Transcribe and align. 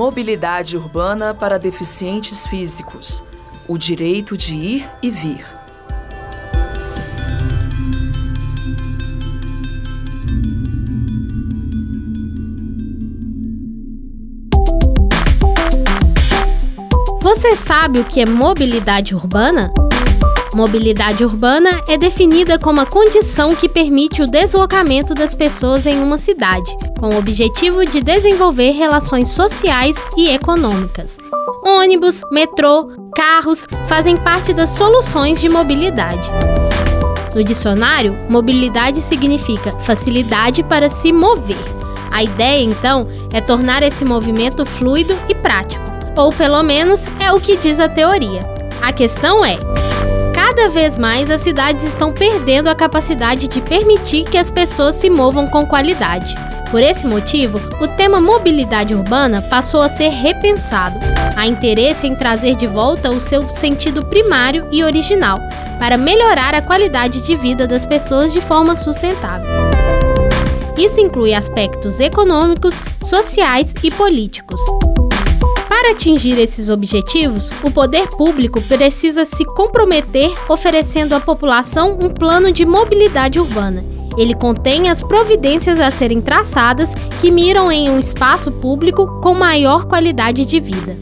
Mobilidade 0.00 0.78
urbana 0.78 1.34
para 1.34 1.58
deficientes 1.58 2.46
físicos. 2.46 3.22
O 3.68 3.76
direito 3.76 4.34
de 4.34 4.56
ir 4.56 4.88
e 5.02 5.10
vir. 5.10 5.44
Você 17.20 17.54
sabe 17.54 18.00
o 18.00 18.04
que 18.04 18.22
é 18.22 18.26
mobilidade 18.26 19.14
urbana? 19.14 19.70
Mobilidade 20.52 21.24
urbana 21.24 21.80
é 21.86 21.96
definida 21.96 22.58
como 22.58 22.80
a 22.80 22.86
condição 22.86 23.54
que 23.54 23.68
permite 23.68 24.20
o 24.20 24.26
deslocamento 24.26 25.14
das 25.14 25.32
pessoas 25.32 25.86
em 25.86 26.02
uma 26.02 26.18
cidade, 26.18 26.76
com 26.98 27.10
o 27.10 27.18
objetivo 27.18 27.86
de 27.86 28.00
desenvolver 28.00 28.72
relações 28.72 29.28
sociais 29.28 30.04
e 30.16 30.28
econômicas. 30.28 31.18
Ônibus, 31.64 32.20
metrô, 32.32 32.88
carros 33.14 33.64
fazem 33.86 34.16
parte 34.16 34.52
das 34.52 34.70
soluções 34.70 35.40
de 35.40 35.48
mobilidade. 35.48 36.28
No 37.32 37.44
dicionário, 37.44 38.16
mobilidade 38.28 39.00
significa 39.00 39.70
facilidade 39.80 40.64
para 40.64 40.88
se 40.88 41.12
mover. 41.12 41.62
A 42.10 42.24
ideia, 42.24 42.64
então, 42.64 43.06
é 43.32 43.40
tornar 43.40 43.84
esse 43.84 44.04
movimento 44.04 44.66
fluido 44.66 45.16
e 45.28 45.34
prático, 45.34 45.84
ou 46.16 46.32
pelo 46.32 46.60
menos 46.64 47.06
é 47.20 47.30
o 47.30 47.38
que 47.38 47.56
diz 47.56 47.78
a 47.78 47.88
teoria. 47.88 48.40
A 48.82 48.92
questão 48.92 49.44
é: 49.44 49.58
Cada 50.50 50.68
vez 50.68 50.96
mais 50.96 51.30
as 51.30 51.42
cidades 51.42 51.84
estão 51.84 52.12
perdendo 52.12 52.66
a 52.66 52.74
capacidade 52.74 53.46
de 53.46 53.60
permitir 53.60 54.24
que 54.24 54.36
as 54.36 54.50
pessoas 54.50 54.96
se 54.96 55.08
movam 55.08 55.46
com 55.46 55.64
qualidade. 55.64 56.34
Por 56.72 56.82
esse 56.82 57.06
motivo, 57.06 57.56
o 57.80 57.86
tema 57.86 58.20
mobilidade 58.20 58.92
urbana 58.92 59.40
passou 59.42 59.80
a 59.80 59.88
ser 59.88 60.08
repensado. 60.08 60.98
Há 61.36 61.46
interesse 61.46 62.04
em 62.04 62.16
trazer 62.16 62.56
de 62.56 62.66
volta 62.66 63.10
o 63.12 63.20
seu 63.20 63.48
sentido 63.48 64.04
primário 64.04 64.66
e 64.72 64.82
original, 64.82 65.38
para 65.78 65.96
melhorar 65.96 66.52
a 66.52 66.60
qualidade 66.60 67.20
de 67.20 67.36
vida 67.36 67.64
das 67.64 67.86
pessoas 67.86 68.32
de 68.32 68.40
forma 68.40 68.74
sustentável. 68.74 69.48
Isso 70.76 71.00
inclui 71.00 71.32
aspectos 71.32 72.00
econômicos, 72.00 72.82
sociais 73.04 73.72
e 73.84 73.90
políticos. 73.92 74.60
Para 75.80 75.92
atingir 75.92 76.38
esses 76.38 76.68
objetivos, 76.68 77.50
o 77.62 77.70
poder 77.70 78.06
público 78.10 78.60
precisa 78.60 79.24
se 79.24 79.46
comprometer 79.46 80.30
oferecendo 80.46 81.14
à 81.14 81.20
população 81.20 81.98
um 81.98 82.10
plano 82.10 82.52
de 82.52 82.66
mobilidade 82.66 83.40
urbana. 83.40 83.82
Ele 84.18 84.34
contém 84.34 84.90
as 84.90 85.02
providências 85.02 85.80
a 85.80 85.90
serem 85.90 86.20
traçadas 86.20 86.92
que 87.18 87.30
miram 87.30 87.72
em 87.72 87.88
um 87.88 87.98
espaço 87.98 88.52
público 88.52 89.06
com 89.22 89.32
maior 89.32 89.86
qualidade 89.86 90.44
de 90.44 90.60
vida. 90.60 90.98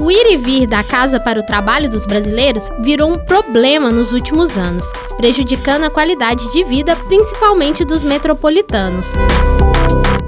O 0.00 0.08
ir 0.08 0.32
e 0.32 0.36
vir 0.36 0.68
da 0.68 0.84
casa 0.84 1.18
para 1.18 1.40
o 1.40 1.44
trabalho 1.44 1.90
dos 1.90 2.06
brasileiros 2.06 2.70
virou 2.84 3.10
um 3.10 3.18
problema 3.18 3.90
nos 3.90 4.12
últimos 4.12 4.56
anos, 4.56 4.88
prejudicando 5.16 5.82
a 5.82 5.90
qualidade 5.90 6.48
de 6.52 6.62
vida 6.62 6.94
principalmente 7.08 7.84
dos 7.84 8.04
metropolitanos. 8.04 9.08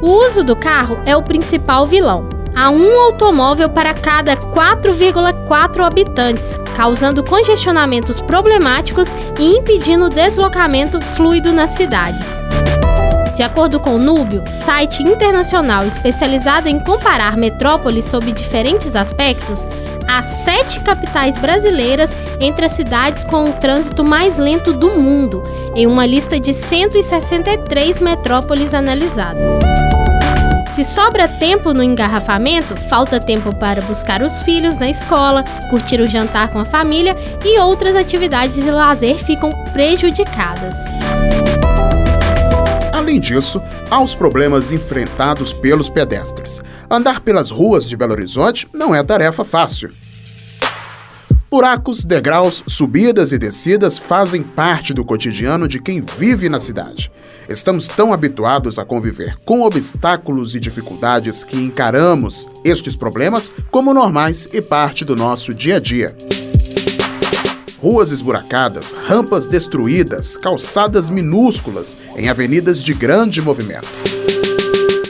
O 0.03 0.27
uso 0.27 0.43
do 0.43 0.57
carro 0.57 0.99
é 1.07 1.17
o 1.17 1.23
principal 1.23 1.87
vilão 1.87 2.40
a 2.55 2.71
um 2.71 3.01
automóvel 3.01 3.69
para 3.69 3.95
cada 3.95 4.37
4,4 4.37 5.85
habitantes, 5.85 6.59
causando 6.77 7.25
congestionamentos 7.25 8.21
problemáticos 8.21 9.09
e 9.39 9.57
impedindo 9.57 10.07
o 10.07 10.11
deslocamento 10.11 11.01
fluido 11.01 11.53
nas 11.53 11.71
cidades. 11.71 12.41
De 13.41 13.43
acordo 13.43 13.81
com 13.81 13.95
o 13.95 13.99
Núbio, 13.99 14.45
site 14.53 15.03
internacional 15.03 15.87
especializado 15.87 16.69
em 16.69 16.79
comparar 16.79 17.39
metrópoles 17.39 18.05
sob 18.05 18.31
diferentes 18.33 18.95
aspectos, 18.95 19.67
há 20.07 20.23
sete 20.23 20.79
capitais 20.81 21.39
brasileiras 21.39 22.15
entre 22.39 22.67
as 22.67 22.73
cidades 22.73 23.25
com 23.25 23.45
o 23.45 23.53
trânsito 23.55 24.05
mais 24.05 24.37
lento 24.37 24.75
do 24.75 24.91
mundo, 24.91 25.43
em 25.75 25.87
uma 25.87 26.05
lista 26.05 26.39
de 26.39 26.53
163 26.53 28.01
metrópoles 28.01 28.75
analisadas. 28.75 29.90
Se 30.81 30.95
sobra 30.95 31.29
tempo 31.29 31.75
no 31.75 31.83
engarrafamento, 31.83 32.75
falta 32.89 33.21
tempo 33.21 33.55
para 33.55 33.83
buscar 33.83 34.23
os 34.23 34.41
filhos 34.41 34.79
na 34.79 34.89
escola, 34.89 35.45
curtir 35.69 36.01
o 36.01 36.07
jantar 36.07 36.51
com 36.51 36.59
a 36.59 36.65
família 36.65 37.15
e 37.45 37.61
outras 37.61 37.95
atividades 37.95 38.65
de 38.65 38.71
lazer 38.71 39.19
ficam 39.19 39.51
prejudicadas. 39.75 40.75
Além 42.95 43.21
disso, 43.21 43.61
há 43.91 44.03
os 44.03 44.15
problemas 44.15 44.73
enfrentados 44.73 45.53
pelos 45.53 45.91
pedestres. 45.91 46.63
Andar 46.91 47.21
pelas 47.21 47.51
ruas 47.51 47.85
de 47.85 47.95
Belo 47.95 48.13
Horizonte 48.13 48.67
não 48.73 48.95
é 48.95 49.03
tarefa 49.03 49.45
fácil. 49.45 49.93
Buracos, 51.51 52.05
degraus, 52.05 52.63
subidas 52.65 53.33
e 53.33 53.39
descidas 53.39 53.99
fazem 53.99 54.41
parte 54.41 54.95
do 54.95 55.05
cotidiano 55.05 55.67
de 55.67 55.81
quem 55.81 56.01
vive 56.01 56.49
na 56.49 56.61
cidade. 56.61 57.11
Estamos 57.49 57.89
tão 57.89 58.13
habituados 58.13 58.79
a 58.79 58.85
conviver 58.85 59.37
com 59.45 59.63
obstáculos 59.63 60.55
e 60.55 60.61
dificuldades 60.61 61.43
que 61.43 61.57
encaramos 61.57 62.49
estes 62.65 62.95
problemas 62.95 63.53
como 63.69 63.93
normais 63.93 64.55
e 64.55 64.63
parte 64.63 65.05
do 65.05 65.17
nosso 65.17 65.53
dia 65.53 65.79
a 65.79 65.81
dia. 65.81 66.17
Ruas 67.83 68.13
esburacadas, 68.13 68.93
rampas 68.93 69.49
destruídas, 69.49 70.37
calçadas 70.37 71.11
minúsculas 71.11 72.01
em 72.15 72.29
avenidas 72.29 72.79
de 72.79 72.95
grande 72.95 73.43
movimento. 73.43 74.20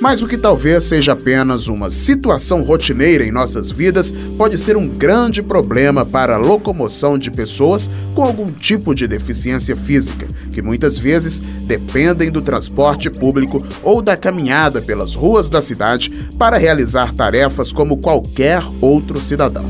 Mas 0.01 0.23
o 0.23 0.27
que 0.27 0.39
talvez 0.39 0.85
seja 0.85 1.13
apenas 1.13 1.69
uma 1.69 1.91
situação 1.91 2.63
rotineira 2.63 3.23
em 3.23 3.31
nossas 3.31 3.71
vidas 3.71 4.13
pode 4.39 4.57
ser 4.57 4.77
um 4.77 4.89
grande 4.89 5.43
problema 5.43 6.07
para 6.07 6.37
a 6.37 6.39
locomoção 6.39 7.19
de 7.19 7.31
pessoas 7.31 7.91
com 8.15 8.23
algum 8.23 8.47
tipo 8.47 8.95
de 8.95 9.07
deficiência 9.07 9.77
física, 9.77 10.27
que 10.51 10.63
muitas 10.63 10.97
vezes 10.97 11.43
dependem 11.67 12.31
do 12.31 12.41
transporte 12.41 13.11
público 13.11 13.63
ou 13.83 14.01
da 14.01 14.17
caminhada 14.17 14.81
pelas 14.81 15.15
ruas 15.15 15.51
da 15.51 15.61
cidade 15.61 16.11
para 16.39 16.57
realizar 16.57 17.13
tarefas 17.13 17.71
como 17.71 17.99
qualquer 17.99 18.63
outro 18.81 19.21
cidadão. 19.21 19.65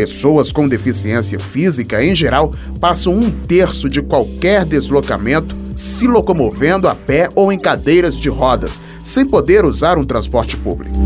Pessoas 0.00 0.50
com 0.50 0.66
deficiência 0.66 1.38
física, 1.38 2.02
em 2.02 2.16
geral, 2.16 2.50
passam 2.80 3.12
um 3.12 3.30
terço 3.30 3.86
de 3.86 4.00
qualquer 4.00 4.64
deslocamento 4.64 5.54
se 5.76 6.06
locomovendo 6.06 6.88
a 6.88 6.94
pé 6.94 7.28
ou 7.34 7.52
em 7.52 7.58
cadeiras 7.58 8.16
de 8.16 8.30
rodas, 8.30 8.80
sem 9.04 9.26
poder 9.26 9.62
usar 9.66 9.98
um 9.98 10.02
transporte 10.02 10.56
público. 10.56 10.98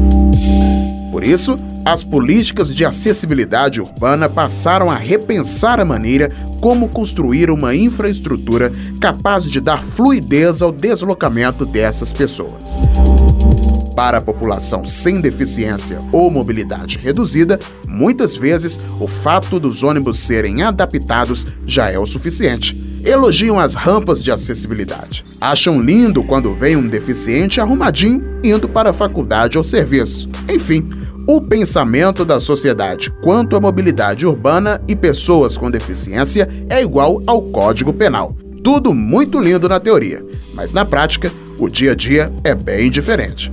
Por 1.10 1.24
isso, 1.24 1.56
as 1.84 2.04
políticas 2.04 2.72
de 2.72 2.84
acessibilidade 2.84 3.80
urbana 3.80 4.28
passaram 4.28 4.88
a 4.88 4.94
repensar 4.94 5.80
a 5.80 5.84
maneira 5.84 6.28
como 6.60 6.88
construir 6.88 7.50
uma 7.50 7.74
infraestrutura 7.74 8.70
capaz 9.00 9.42
de 9.42 9.60
dar 9.60 9.82
fluidez 9.82 10.62
ao 10.62 10.70
deslocamento 10.70 11.66
dessas 11.66 12.12
pessoas. 12.12 12.76
Para 13.96 14.18
a 14.18 14.20
população 14.20 14.84
sem 14.84 15.20
deficiência 15.20 16.00
ou 16.10 16.30
mobilidade 16.30 16.98
reduzida, 16.98 17.58
muitas 17.88 18.34
vezes 18.34 18.80
o 19.00 19.06
fato 19.06 19.60
dos 19.60 19.82
ônibus 19.84 20.18
serem 20.18 20.62
adaptados 20.62 21.46
já 21.64 21.90
é 21.90 21.98
o 21.98 22.06
suficiente. 22.06 22.82
Elogiam 23.04 23.58
as 23.58 23.74
rampas 23.74 24.24
de 24.24 24.32
acessibilidade. 24.32 25.24
Acham 25.40 25.80
lindo 25.80 26.24
quando 26.24 26.54
vem 26.56 26.76
um 26.76 26.88
deficiente 26.88 27.60
arrumadinho 27.60 28.40
indo 28.42 28.68
para 28.68 28.90
a 28.90 28.94
faculdade 28.94 29.58
ou 29.58 29.62
serviço. 29.62 30.28
Enfim, 30.48 30.88
o 31.28 31.40
pensamento 31.40 32.24
da 32.24 32.40
sociedade 32.40 33.12
quanto 33.22 33.56
à 33.56 33.60
mobilidade 33.60 34.26
urbana 34.26 34.80
e 34.88 34.96
pessoas 34.96 35.56
com 35.56 35.70
deficiência 35.70 36.48
é 36.68 36.82
igual 36.82 37.22
ao 37.26 37.42
Código 37.42 37.92
Penal. 37.92 38.36
Tudo 38.64 38.94
muito 38.94 39.38
lindo 39.38 39.68
na 39.68 39.78
teoria, 39.78 40.24
mas 40.54 40.72
na 40.72 40.86
prática, 40.86 41.30
o 41.60 41.68
dia 41.68 41.92
a 41.92 41.94
dia 41.94 42.34
é 42.42 42.54
bem 42.54 42.90
diferente. 42.90 43.50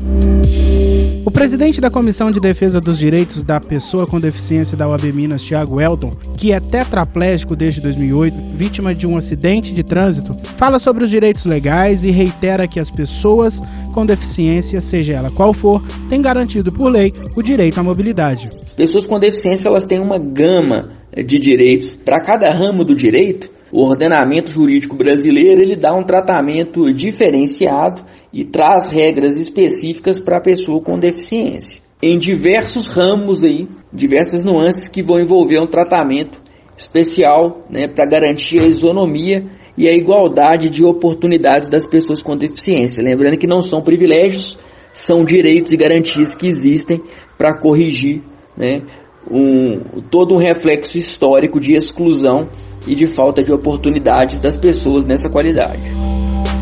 O 1.25 1.29
presidente 1.29 1.81
da 1.81 1.89
Comissão 1.89 2.31
de 2.31 2.39
Defesa 2.39 2.79
dos 2.79 2.97
Direitos 2.97 3.43
da 3.43 3.59
Pessoa 3.59 4.07
com 4.07 4.21
Deficiência 4.21 4.77
da 4.77 4.87
UAB 4.87 5.11
Minas, 5.11 5.43
Thiago 5.43 5.81
Elton, 5.81 6.11
que 6.37 6.53
é 6.53 6.61
tetraplégico 6.61 7.57
desde 7.57 7.81
2008, 7.81 8.37
vítima 8.55 8.93
de 8.93 9.05
um 9.05 9.17
acidente 9.17 9.73
de 9.73 9.83
trânsito, 9.83 10.33
fala 10.55 10.79
sobre 10.79 11.03
os 11.03 11.09
direitos 11.09 11.43
legais 11.43 12.05
e 12.05 12.09
reitera 12.09 12.65
que 12.65 12.79
as 12.79 12.89
pessoas 12.89 13.59
com 13.93 14.05
deficiência, 14.05 14.79
seja 14.79 15.15
ela 15.15 15.29
qual 15.29 15.53
for, 15.53 15.83
têm 16.09 16.21
garantido 16.21 16.71
por 16.71 16.89
lei 16.89 17.11
o 17.35 17.41
direito 17.41 17.77
à 17.77 17.83
mobilidade. 17.83 18.49
As 18.63 18.71
pessoas 18.71 19.05
com 19.05 19.19
deficiência 19.19 19.67
elas 19.67 19.83
têm 19.83 19.99
uma 19.99 20.17
gama 20.17 20.91
de 21.13 21.37
direitos. 21.37 21.97
Para 21.97 22.21
cada 22.21 22.49
ramo 22.53 22.85
do 22.85 22.95
direito, 22.95 23.49
o 23.71 23.81
ordenamento 23.83 24.51
jurídico 24.51 24.95
brasileiro 24.95 25.61
ele 25.61 25.75
dá 25.75 25.93
um 25.93 26.03
tratamento 26.03 26.93
diferenciado 26.93 28.03
e 28.33 28.43
traz 28.43 28.91
regras 28.91 29.37
específicas 29.37 30.19
para 30.19 30.37
a 30.37 30.41
pessoa 30.41 30.81
com 30.81 30.99
deficiência. 30.99 31.81
Em 32.03 32.17
diversos 32.17 32.87
ramos 32.87 33.43
aí, 33.43 33.67
diversas 33.93 34.43
nuances 34.43 34.89
que 34.89 35.01
vão 35.01 35.19
envolver 35.19 35.59
um 35.59 35.67
tratamento 35.67 36.41
especial 36.75 37.61
né, 37.69 37.87
para 37.87 38.05
garantir 38.05 38.59
a 38.59 38.67
isonomia 38.67 39.45
e 39.77 39.87
a 39.87 39.93
igualdade 39.93 40.69
de 40.69 40.83
oportunidades 40.83 41.69
das 41.69 41.85
pessoas 41.85 42.21
com 42.21 42.35
deficiência. 42.35 43.03
Lembrando 43.03 43.37
que 43.37 43.47
não 43.47 43.61
são 43.61 43.81
privilégios, 43.81 44.57
são 44.91 45.23
direitos 45.23 45.71
e 45.71 45.77
garantias 45.77 46.35
que 46.35 46.47
existem 46.47 47.01
para 47.37 47.57
corrigir 47.57 48.21
né, 48.57 48.81
um, 49.29 50.01
todo 50.09 50.33
um 50.33 50.37
reflexo 50.37 50.97
histórico 50.97 51.59
de 51.59 51.73
exclusão 51.73 52.49
e 52.87 52.95
de 52.95 53.05
falta 53.05 53.43
de 53.43 53.51
oportunidades 53.51 54.39
das 54.39 54.57
pessoas 54.57 55.05
nessa 55.05 55.29
qualidade. 55.29 55.81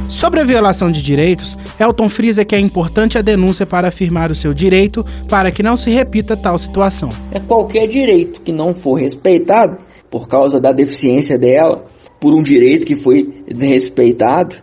Sobre 0.09 0.39
a 0.39 0.43
violação 0.43 0.91
de 0.91 1.03
direitos, 1.03 1.55
Elton 1.79 2.09
frisa 2.09 2.43
que 2.43 2.55
é 2.55 2.59
importante 2.59 3.17
a 3.17 3.21
denúncia 3.21 3.65
para 3.65 3.89
afirmar 3.89 4.31
o 4.31 4.35
seu 4.35 4.53
direito 4.53 5.05
para 5.29 5.51
que 5.51 5.61
não 5.61 5.75
se 5.75 5.91
repita 5.91 6.35
tal 6.35 6.57
situação. 6.57 7.09
É 7.31 7.39
qualquer 7.39 7.87
direito 7.87 8.41
que 8.41 8.51
não 8.51 8.73
for 8.73 8.95
respeitado 8.95 9.77
por 10.09 10.27
causa 10.27 10.59
da 10.59 10.71
deficiência 10.71 11.37
dela, 11.37 11.85
por 12.19 12.33
um 12.33 12.41
direito 12.41 12.87
que 12.87 12.95
foi 12.95 13.43
desrespeitado, 13.47 14.55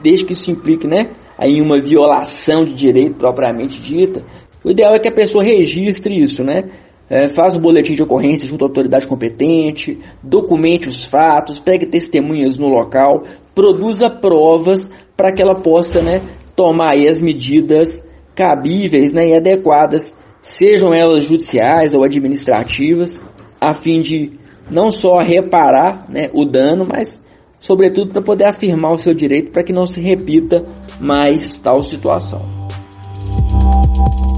desde 0.00 0.24
que 0.24 0.32
isso 0.32 0.50
implique 0.50 0.86
né, 0.86 1.10
em 1.40 1.60
uma 1.60 1.80
violação 1.80 2.64
de 2.64 2.72
direito 2.72 3.16
propriamente 3.16 3.80
dita, 3.80 4.24
o 4.64 4.70
ideal 4.70 4.94
é 4.94 4.98
que 4.98 5.08
a 5.08 5.12
pessoa 5.12 5.44
registre 5.44 6.18
isso, 6.18 6.42
né? 6.42 6.70
É, 7.08 7.28
faz 7.28 7.54
o 7.54 7.60
boletim 7.60 7.92
de 7.92 8.02
ocorrência 8.02 8.48
junto 8.48 8.64
à 8.64 8.68
autoridade 8.68 9.06
competente, 9.06 9.98
documente 10.22 10.88
os 10.88 11.04
fatos, 11.04 11.58
pegue 11.58 11.86
testemunhas 11.86 12.58
no 12.58 12.68
local, 12.68 13.24
produza 13.54 14.08
provas 14.08 14.90
para 15.16 15.32
que 15.32 15.42
ela 15.42 15.60
possa 15.60 16.00
né, 16.00 16.22
tomar 16.56 16.94
as 16.94 17.20
medidas 17.20 18.08
cabíveis 18.34 19.12
né, 19.12 19.28
e 19.28 19.34
adequadas, 19.34 20.16
sejam 20.40 20.92
elas 20.92 21.24
judiciais 21.24 21.94
ou 21.94 22.04
administrativas, 22.04 23.22
a 23.60 23.72
fim 23.72 24.00
de 24.00 24.32
não 24.70 24.90
só 24.90 25.18
reparar 25.18 26.06
né, 26.10 26.28
o 26.32 26.44
dano, 26.44 26.86
mas 26.90 27.22
sobretudo 27.58 28.12
para 28.12 28.22
poder 28.22 28.46
afirmar 28.46 28.92
o 28.92 28.98
seu 28.98 29.14
direito 29.14 29.52
para 29.52 29.62
que 29.62 29.72
não 29.72 29.86
se 29.86 30.00
repita 30.00 30.62
mais 31.00 31.58
tal 31.58 31.78
situação. 31.80 32.42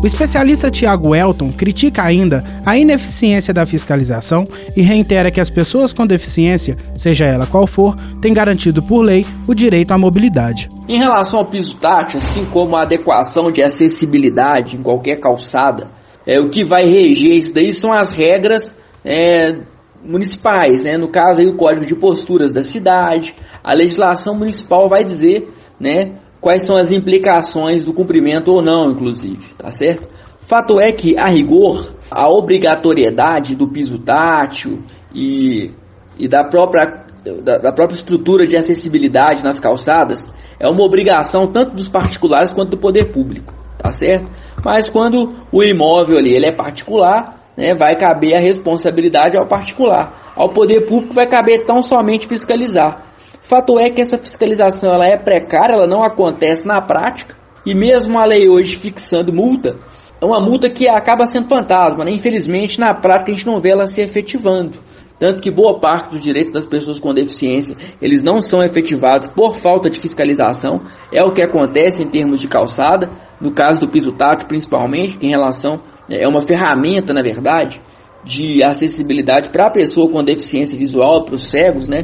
O 0.06 0.14
especialista 0.16 0.70
Tiago 0.70 1.16
Elton 1.16 1.50
critica 1.50 2.04
ainda 2.04 2.40
a 2.64 2.78
ineficiência 2.78 3.52
da 3.52 3.66
fiscalização 3.66 4.44
e 4.76 4.80
reitera 4.80 5.32
que 5.32 5.40
as 5.40 5.50
pessoas 5.50 5.92
com 5.92 6.06
deficiência, 6.06 6.76
seja 6.94 7.24
ela 7.24 7.44
qual 7.44 7.66
for, 7.66 7.96
têm 8.22 8.32
garantido 8.32 8.80
por 8.80 9.02
lei 9.02 9.26
o 9.48 9.52
direito 9.52 9.90
à 9.90 9.98
mobilidade. 9.98 10.68
Em 10.88 11.00
relação 11.00 11.40
ao 11.40 11.46
piso 11.46 11.74
tátil, 11.78 12.18
assim 12.20 12.44
como 12.44 12.76
a 12.76 12.82
adequação 12.82 13.50
de 13.50 13.60
acessibilidade 13.64 14.76
em 14.76 14.82
qualquer 14.84 15.16
calçada, 15.16 15.90
é, 16.24 16.38
o 16.38 16.50
que 16.50 16.64
vai 16.64 16.84
reger 16.84 17.32
isso 17.32 17.52
daí 17.52 17.72
são 17.72 17.92
as 17.92 18.12
regras 18.12 18.76
é, 19.04 19.58
municipais, 20.04 20.84
né? 20.84 20.96
no 20.96 21.08
caso 21.08 21.40
aí 21.40 21.48
o 21.48 21.56
Código 21.56 21.84
de 21.84 21.96
Posturas 21.96 22.52
da 22.52 22.62
cidade, 22.62 23.34
a 23.60 23.72
legislação 23.72 24.36
municipal 24.36 24.88
vai 24.88 25.02
dizer 25.02 25.52
né, 25.80 26.12
quais 26.46 26.64
são 26.64 26.76
as 26.76 26.92
implicações 26.92 27.84
do 27.84 27.92
cumprimento 27.92 28.52
ou 28.52 28.62
não, 28.62 28.92
inclusive, 28.92 29.52
tá 29.58 29.72
certo? 29.72 30.06
Fato 30.42 30.78
é 30.80 30.92
que, 30.92 31.18
a 31.18 31.28
rigor, 31.28 31.92
a 32.08 32.30
obrigatoriedade 32.30 33.56
do 33.56 33.66
piso 33.66 33.98
tátil 33.98 34.84
e, 35.12 35.72
e 36.16 36.28
da, 36.28 36.44
própria, 36.44 37.04
da, 37.42 37.58
da 37.58 37.72
própria 37.72 37.96
estrutura 37.96 38.46
de 38.46 38.56
acessibilidade 38.56 39.42
nas 39.42 39.58
calçadas 39.58 40.32
é 40.60 40.68
uma 40.68 40.86
obrigação 40.86 41.48
tanto 41.48 41.74
dos 41.74 41.88
particulares 41.88 42.52
quanto 42.52 42.70
do 42.70 42.78
poder 42.78 43.10
público, 43.10 43.52
tá 43.76 43.90
certo? 43.90 44.30
Mas 44.64 44.88
quando 44.88 45.34
o 45.50 45.64
imóvel 45.64 46.16
ali 46.16 46.32
ele 46.32 46.46
é 46.46 46.52
particular, 46.54 47.42
né, 47.56 47.74
vai 47.76 47.96
caber 47.96 48.36
a 48.36 48.40
responsabilidade 48.40 49.36
ao 49.36 49.48
particular. 49.48 50.32
Ao 50.36 50.52
poder 50.52 50.86
público 50.86 51.12
vai 51.12 51.26
caber 51.26 51.64
tão 51.64 51.82
somente 51.82 52.28
fiscalizar. 52.28 53.05
Fato 53.48 53.78
é 53.78 53.90
que 53.90 54.00
essa 54.00 54.18
fiscalização 54.18 54.92
ela 54.92 55.06
é 55.06 55.16
precária, 55.16 55.74
ela 55.74 55.86
não 55.86 56.02
acontece 56.02 56.66
na 56.66 56.80
prática, 56.80 57.36
e 57.64 57.74
mesmo 57.74 58.18
a 58.18 58.24
lei 58.24 58.48
hoje 58.48 58.76
fixando 58.76 59.32
multa, 59.32 59.78
é 60.20 60.24
uma 60.24 60.40
multa 60.40 60.68
que 60.68 60.88
acaba 60.88 61.26
sendo 61.26 61.48
fantasma, 61.48 62.04
né? 62.04 62.10
infelizmente 62.10 62.80
na 62.80 62.92
prática 62.94 63.30
a 63.30 63.34
gente 63.34 63.46
não 63.46 63.60
vê 63.60 63.70
ela 63.70 63.86
se 63.86 64.00
efetivando. 64.00 64.78
Tanto 65.18 65.40
que 65.40 65.50
boa 65.50 65.78
parte 65.78 66.10
dos 66.10 66.20
direitos 66.20 66.52
das 66.52 66.66
pessoas 66.66 66.98
com 66.98 67.14
deficiência, 67.14 67.76
eles 68.02 68.22
não 68.22 68.40
são 68.40 68.62
efetivados 68.62 69.28
por 69.28 69.56
falta 69.56 69.88
de 69.88 69.98
fiscalização. 69.98 70.82
É 71.10 71.22
o 71.22 71.32
que 71.32 71.40
acontece 71.40 72.02
em 72.02 72.08
termos 72.08 72.38
de 72.38 72.48
calçada, 72.48 73.10
no 73.40 73.50
caso 73.52 73.80
do 73.80 73.88
piso 73.88 74.12
tátil 74.12 74.46
principalmente, 74.46 75.16
que 75.16 75.26
em 75.26 75.30
relação 75.30 75.80
é 76.10 76.28
uma 76.28 76.42
ferramenta, 76.42 77.14
na 77.14 77.22
verdade, 77.22 77.80
de 78.24 78.62
acessibilidade 78.62 79.50
para 79.50 79.68
a 79.68 79.70
pessoa 79.70 80.10
com 80.10 80.22
deficiência 80.22 80.76
visual, 80.76 81.24
para 81.24 81.36
os 81.36 81.48
cegos, 81.48 81.88
né? 81.88 82.02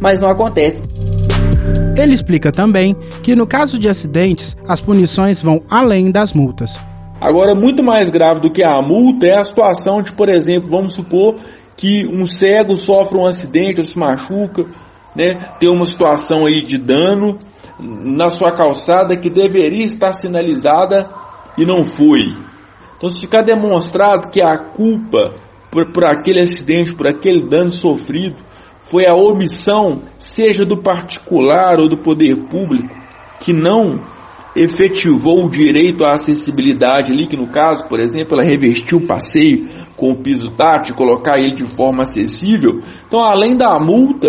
Mas 0.00 0.20
não 0.20 0.28
acontece. 0.28 0.82
Ele 1.96 2.12
explica 2.12 2.50
também 2.50 2.96
que 3.22 3.36
no 3.36 3.46
caso 3.46 3.78
de 3.78 3.88
acidentes, 3.88 4.56
as 4.66 4.80
punições 4.80 5.42
vão 5.42 5.62
além 5.68 6.10
das 6.10 6.32
multas. 6.32 6.80
Agora, 7.20 7.54
muito 7.54 7.82
mais 7.82 8.08
grave 8.08 8.40
do 8.40 8.50
que 8.50 8.64
a 8.64 8.80
multa 8.80 9.26
é 9.26 9.38
a 9.38 9.44
situação 9.44 10.00
de, 10.02 10.12
por 10.12 10.34
exemplo, 10.34 10.70
vamos 10.70 10.94
supor 10.94 11.36
que 11.76 12.06
um 12.06 12.24
cego 12.24 12.76
sofre 12.78 13.18
um 13.18 13.26
acidente 13.26 13.80
ou 13.80 13.84
se 13.84 13.98
machuca, 13.98 14.64
né, 15.14 15.54
tem 15.58 15.68
uma 15.70 15.84
situação 15.84 16.46
aí 16.46 16.64
de 16.64 16.78
dano 16.78 17.38
na 17.78 18.30
sua 18.30 18.52
calçada 18.52 19.16
que 19.16 19.28
deveria 19.28 19.84
estar 19.84 20.12
sinalizada 20.14 21.10
e 21.58 21.66
não 21.66 21.84
foi. 21.84 22.20
Então, 22.96 23.10
se 23.10 23.20
ficar 23.20 23.42
demonstrado 23.42 24.30
que 24.30 24.40
a 24.40 24.56
culpa 24.58 25.34
por, 25.70 25.92
por 25.92 26.04
aquele 26.04 26.40
acidente, 26.40 26.94
por 26.94 27.06
aquele 27.06 27.48
dano 27.48 27.70
sofrido, 27.70 28.36
foi 28.90 29.06
a 29.06 29.14
omissão, 29.14 30.02
seja 30.18 30.66
do 30.66 30.82
particular 30.82 31.78
ou 31.78 31.88
do 31.88 32.02
poder 32.02 32.48
público, 32.48 32.92
que 33.38 33.52
não 33.52 34.02
efetivou 34.56 35.44
o 35.44 35.48
direito 35.48 36.04
à 36.04 36.14
acessibilidade 36.14 37.12
ali, 37.12 37.28
que 37.28 37.36
no 37.36 37.52
caso, 37.52 37.86
por 37.86 38.00
exemplo, 38.00 38.34
ela 38.34 38.44
revestiu 38.44 38.98
o 38.98 39.06
passeio 39.06 39.68
com 39.96 40.10
o 40.10 40.20
piso 40.20 40.50
tátil, 40.56 40.96
colocar 40.96 41.38
ele 41.38 41.54
de 41.54 41.64
forma 41.64 42.02
acessível. 42.02 42.82
Então, 43.06 43.20
além 43.20 43.56
da 43.56 43.78
multa, 43.78 44.28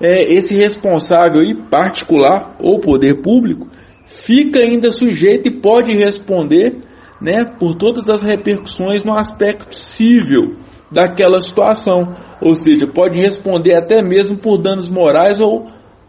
é, 0.00 0.32
esse 0.32 0.56
responsável 0.56 1.42
aí, 1.42 1.54
particular 1.68 2.56
ou 2.60 2.80
poder 2.80 3.20
público, 3.20 3.68
fica 4.06 4.60
ainda 4.60 4.90
sujeito 4.90 5.48
e 5.48 5.60
pode 5.60 5.94
responder 5.94 6.78
né, 7.20 7.44
por 7.44 7.74
todas 7.74 8.08
as 8.08 8.22
repercussões 8.22 9.04
no 9.04 9.12
aspecto 9.12 9.74
civil 9.74 10.56
daquela 10.90 11.40
situação, 11.40 12.14
ou 12.40 12.54
seja, 12.54 12.86
pode 12.86 13.18
responder 13.18 13.74
até 13.74 14.02
mesmo 14.02 14.36
por 14.36 14.58
danos 14.58 14.88
morais 14.88 15.40
ou 15.40 15.66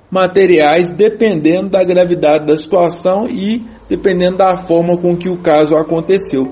materiais, 0.09 0.91
dependendo 0.91 1.69
da 1.69 1.83
gravidade 1.83 2.45
da 2.45 2.57
situação 2.57 3.25
e 3.27 3.63
dependendo 3.87 4.37
da 4.37 4.55
forma 4.57 4.97
com 4.97 5.15
que 5.15 5.29
o 5.29 5.41
caso 5.41 5.75
aconteceu. 5.75 6.51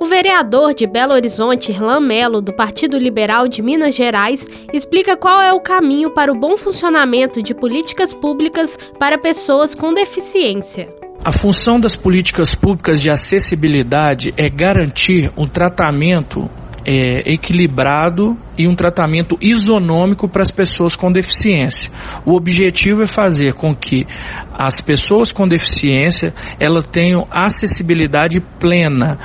O 0.00 0.04
vereador 0.06 0.74
de 0.74 0.86
Belo 0.86 1.12
Horizonte, 1.12 1.72
Irlan 1.72 2.00
Melo, 2.00 2.40
do 2.40 2.52
Partido 2.52 2.96
Liberal 2.96 3.48
de 3.48 3.60
Minas 3.62 3.94
Gerais, 3.94 4.46
explica 4.72 5.16
qual 5.16 5.40
é 5.40 5.52
o 5.52 5.60
caminho 5.60 6.14
para 6.14 6.32
o 6.32 6.38
bom 6.38 6.56
funcionamento 6.56 7.42
de 7.42 7.54
políticas 7.54 8.14
públicas 8.14 8.78
para 8.98 9.18
pessoas 9.18 9.74
com 9.74 9.92
deficiência. 9.92 10.88
A 11.24 11.32
função 11.32 11.80
das 11.80 11.96
políticas 11.96 12.54
públicas 12.54 13.00
de 13.00 13.10
acessibilidade 13.10 14.32
é 14.36 14.48
garantir 14.48 15.32
um 15.36 15.48
tratamento 15.48 16.48
é, 16.84 17.32
equilibrado 17.32 18.36
e 18.56 18.66
um 18.66 18.74
tratamento 18.74 19.36
isonômico 19.40 20.28
para 20.28 20.42
as 20.42 20.50
pessoas 20.50 20.96
com 20.96 21.12
deficiência. 21.12 21.90
O 22.24 22.34
objetivo 22.34 23.02
é 23.02 23.06
fazer 23.06 23.54
com 23.54 23.74
que 23.74 24.06
as 24.52 24.80
pessoas 24.80 25.30
com 25.30 25.46
deficiência 25.46 26.32
elas 26.58 26.86
tenham 26.86 27.24
acessibilidade 27.30 28.40
plena 28.58 29.18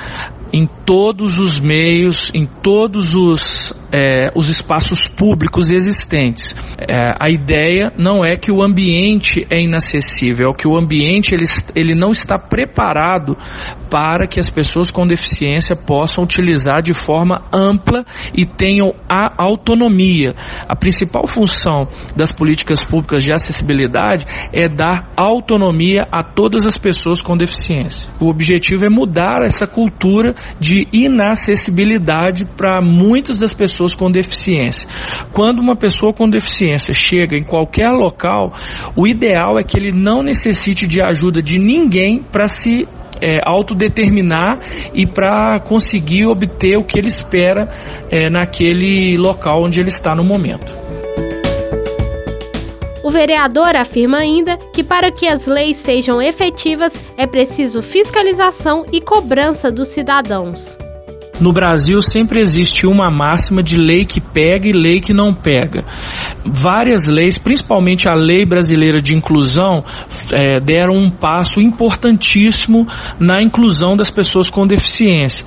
em 0.52 0.66
todos 0.84 1.38
os 1.38 1.60
meios, 1.60 2.30
em 2.34 2.46
todos 2.46 3.14
os, 3.14 3.72
é, 3.92 4.30
os 4.36 4.48
espaços 4.48 5.06
públicos 5.06 5.70
existentes. 5.70 6.54
É, 6.78 7.08
a 7.18 7.30
ideia 7.30 7.92
não 7.98 8.24
é 8.24 8.36
que 8.36 8.52
o 8.52 8.62
ambiente 8.62 9.46
é 9.50 9.60
inacessível, 9.60 10.50
é 10.50 10.52
que 10.54 10.68
o 10.68 10.76
ambiente 10.76 11.34
ele, 11.34 11.44
ele 11.74 11.94
não 11.94 12.10
está 12.10 12.38
preparado 12.38 13.36
para 13.90 14.26
que 14.26 14.40
as 14.40 14.50
pessoas 14.50 14.90
com 14.90 15.06
deficiência 15.06 15.76
possam 15.76 16.24
utilizar 16.24 16.82
de 16.82 16.92
forma 16.92 17.46
ampla 17.52 18.04
e 18.36 18.44
tenham 18.44 18.92
a 19.08 19.42
autonomia. 19.42 20.34
A 20.68 20.76
principal 20.76 21.26
função 21.26 21.88
das 22.16 22.32
políticas 22.32 22.84
públicas 22.84 23.22
de 23.22 23.32
acessibilidade 23.32 24.24
é 24.52 24.68
dar 24.68 25.12
autonomia 25.16 26.06
a 26.10 26.22
todas 26.22 26.66
as 26.66 26.76
pessoas 26.76 27.22
com 27.22 27.36
deficiência. 27.36 28.10
O 28.20 28.28
objetivo 28.28 28.84
é 28.84 28.90
mudar 28.90 29.42
essa 29.44 29.66
cultura 29.66 30.34
de 30.58 30.73
inacessibilidade 30.92 32.44
para 32.44 32.80
muitas 32.80 33.38
das 33.38 33.52
pessoas 33.52 33.94
com 33.94 34.10
deficiência. 34.10 34.88
Quando 35.32 35.60
uma 35.60 35.76
pessoa 35.76 36.12
com 36.12 36.28
deficiência 36.28 36.92
chega 36.92 37.36
em 37.36 37.44
qualquer 37.44 37.90
local, 37.90 38.52
o 38.96 39.06
ideal 39.06 39.58
é 39.58 39.64
que 39.64 39.78
ele 39.78 39.92
não 39.92 40.22
necessite 40.22 40.86
de 40.86 41.02
ajuda 41.02 41.42
de 41.42 41.58
ninguém 41.58 42.22
para 42.22 42.48
se 42.48 42.86
é, 43.20 43.40
autodeterminar 43.44 44.58
e 44.92 45.06
para 45.06 45.58
conseguir 45.60 46.26
obter 46.26 46.76
o 46.76 46.84
que 46.84 46.98
ele 46.98 47.08
espera 47.08 47.68
é, 48.10 48.28
naquele 48.28 49.16
local 49.16 49.62
onde 49.64 49.80
ele 49.80 49.88
está 49.88 50.14
no 50.14 50.24
momento. 50.24 50.83
Vereador 53.14 53.76
afirma 53.76 54.18
ainda 54.18 54.56
que 54.56 54.82
para 54.82 55.12
que 55.12 55.28
as 55.28 55.46
leis 55.46 55.76
sejam 55.76 56.20
efetivas 56.20 57.00
é 57.16 57.28
preciso 57.28 57.80
fiscalização 57.80 58.84
e 58.92 59.00
cobrança 59.00 59.70
dos 59.70 59.86
cidadãos. 59.86 60.76
No 61.40 61.52
Brasil 61.52 62.00
sempre 62.00 62.40
existe 62.40 62.86
uma 62.86 63.10
máxima 63.10 63.62
de 63.62 63.76
lei 63.76 64.04
que 64.04 64.20
pega 64.20 64.68
e 64.68 64.72
lei 64.72 65.00
que 65.00 65.12
não 65.12 65.34
pega. 65.34 65.84
Várias 66.44 67.08
leis, 67.08 67.38
principalmente 67.38 68.08
a 68.08 68.14
lei 68.14 68.44
brasileira 68.44 68.98
de 68.98 69.16
inclusão, 69.16 69.84
é, 70.32 70.60
deram 70.60 70.94
um 70.94 71.10
passo 71.10 71.60
importantíssimo 71.60 72.86
na 73.18 73.42
inclusão 73.42 73.96
das 73.96 74.10
pessoas 74.10 74.48
com 74.48 74.64
deficiência. 74.64 75.44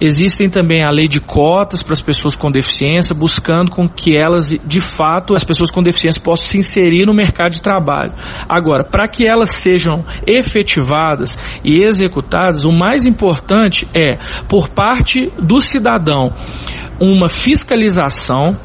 Existem 0.00 0.50
também 0.50 0.82
a 0.82 0.90
lei 0.90 1.08
de 1.08 1.20
cotas 1.20 1.82
para 1.82 1.92
as 1.92 2.02
pessoas 2.02 2.36
com 2.36 2.50
deficiência, 2.50 3.14
buscando 3.14 3.70
com 3.70 3.88
que 3.88 4.16
elas, 4.16 4.48
de 4.48 4.80
fato, 4.80 5.34
as 5.34 5.44
pessoas 5.44 5.70
com 5.70 5.82
deficiência 5.82 6.22
possam 6.22 6.46
se 6.46 6.58
inserir 6.58 7.06
no 7.06 7.14
mercado 7.14 7.52
de 7.52 7.62
trabalho. 7.62 8.12
Agora, 8.48 8.84
para 8.84 9.08
que 9.08 9.26
elas 9.26 9.50
sejam 9.50 10.04
efetivadas 10.26 11.38
e 11.64 11.82
executadas, 11.84 12.64
o 12.64 12.72
mais 12.72 13.06
importante 13.06 13.86
é, 13.94 14.18
por 14.48 14.68
parte 14.68 15.32
do 15.38 15.60
cidadão 15.60 16.30
uma 17.00 17.28
fiscalização 17.28 18.56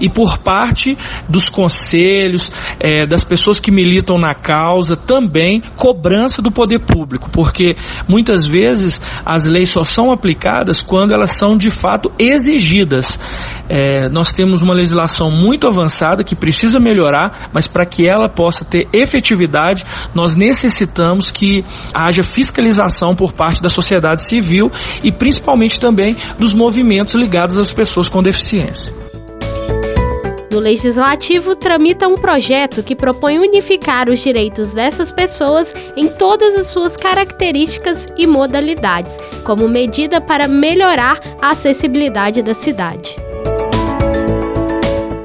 e 0.00 0.10
por 0.10 0.38
parte 0.38 0.96
dos 1.28 1.48
conselhos, 1.48 2.50
é, 2.80 3.06
das 3.06 3.24
pessoas 3.24 3.60
que 3.60 3.70
militam 3.70 4.18
na 4.18 4.34
causa, 4.34 4.96
também 4.96 5.62
cobrança 5.76 6.40
do 6.42 6.50
poder 6.50 6.80
público, 6.80 7.30
porque 7.30 7.76
muitas 8.08 8.46
vezes 8.46 9.00
as 9.24 9.44
leis 9.44 9.70
só 9.70 9.82
são 9.82 10.12
aplicadas 10.12 10.82
quando 10.82 11.12
elas 11.12 11.30
são 11.32 11.56
de 11.56 11.70
fato 11.70 12.10
exigidas. 12.18 13.18
É, 13.68 14.08
nós 14.08 14.32
temos 14.32 14.62
uma 14.62 14.74
legislação 14.74 15.30
muito 15.30 15.68
avançada 15.68 16.24
que 16.24 16.34
precisa 16.34 16.80
melhorar, 16.80 17.50
mas 17.52 17.66
para 17.66 17.84
que 17.84 18.08
ela 18.08 18.28
possa 18.28 18.64
ter 18.64 18.88
efetividade, 18.94 19.84
nós 20.14 20.34
necessitamos 20.34 21.30
que 21.30 21.64
haja 21.94 22.22
fiscalização 22.22 23.14
por 23.14 23.32
parte 23.32 23.62
da 23.62 23.68
sociedade 23.68 24.22
civil 24.22 24.70
e 25.02 25.12
principalmente 25.12 25.78
também 25.78 26.16
dos 26.38 26.52
movimentos 26.52 27.14
ligados 27.14 27.58
às 27.58 27.72
pessoas 27.72 28.08
com 28.08 28.22
deficiência. 28.22 28.92
No 30.58 30.64
Legislativo, 30.64 31.54
tramita 31.54 32.08
um 32.08 32.16
projeto 32.16 32.82
que 32.82 32.96
propõe 32.96 33.38
unificar 33.38 34.10
os 34.10 34.18
direitos 34.18 34.72
dessas 34.72 35.12
pessoas 35.12 35.72
em 35.96 36.08
todas 36.08 36.56
as 36.56 36.66
suas 36.66 36.96
características 36.96 38.08
e 38.16 38.26
modalidades, 38.26 39.20
como 39.44 39.68
medida 39.68 40.20
para 40.20 40.48
melhorar 40.48 41.20
a 41.40 41.50
acessibilidade 41.50 42.42
da 42.42 42.54
cidade. 42.54 43.14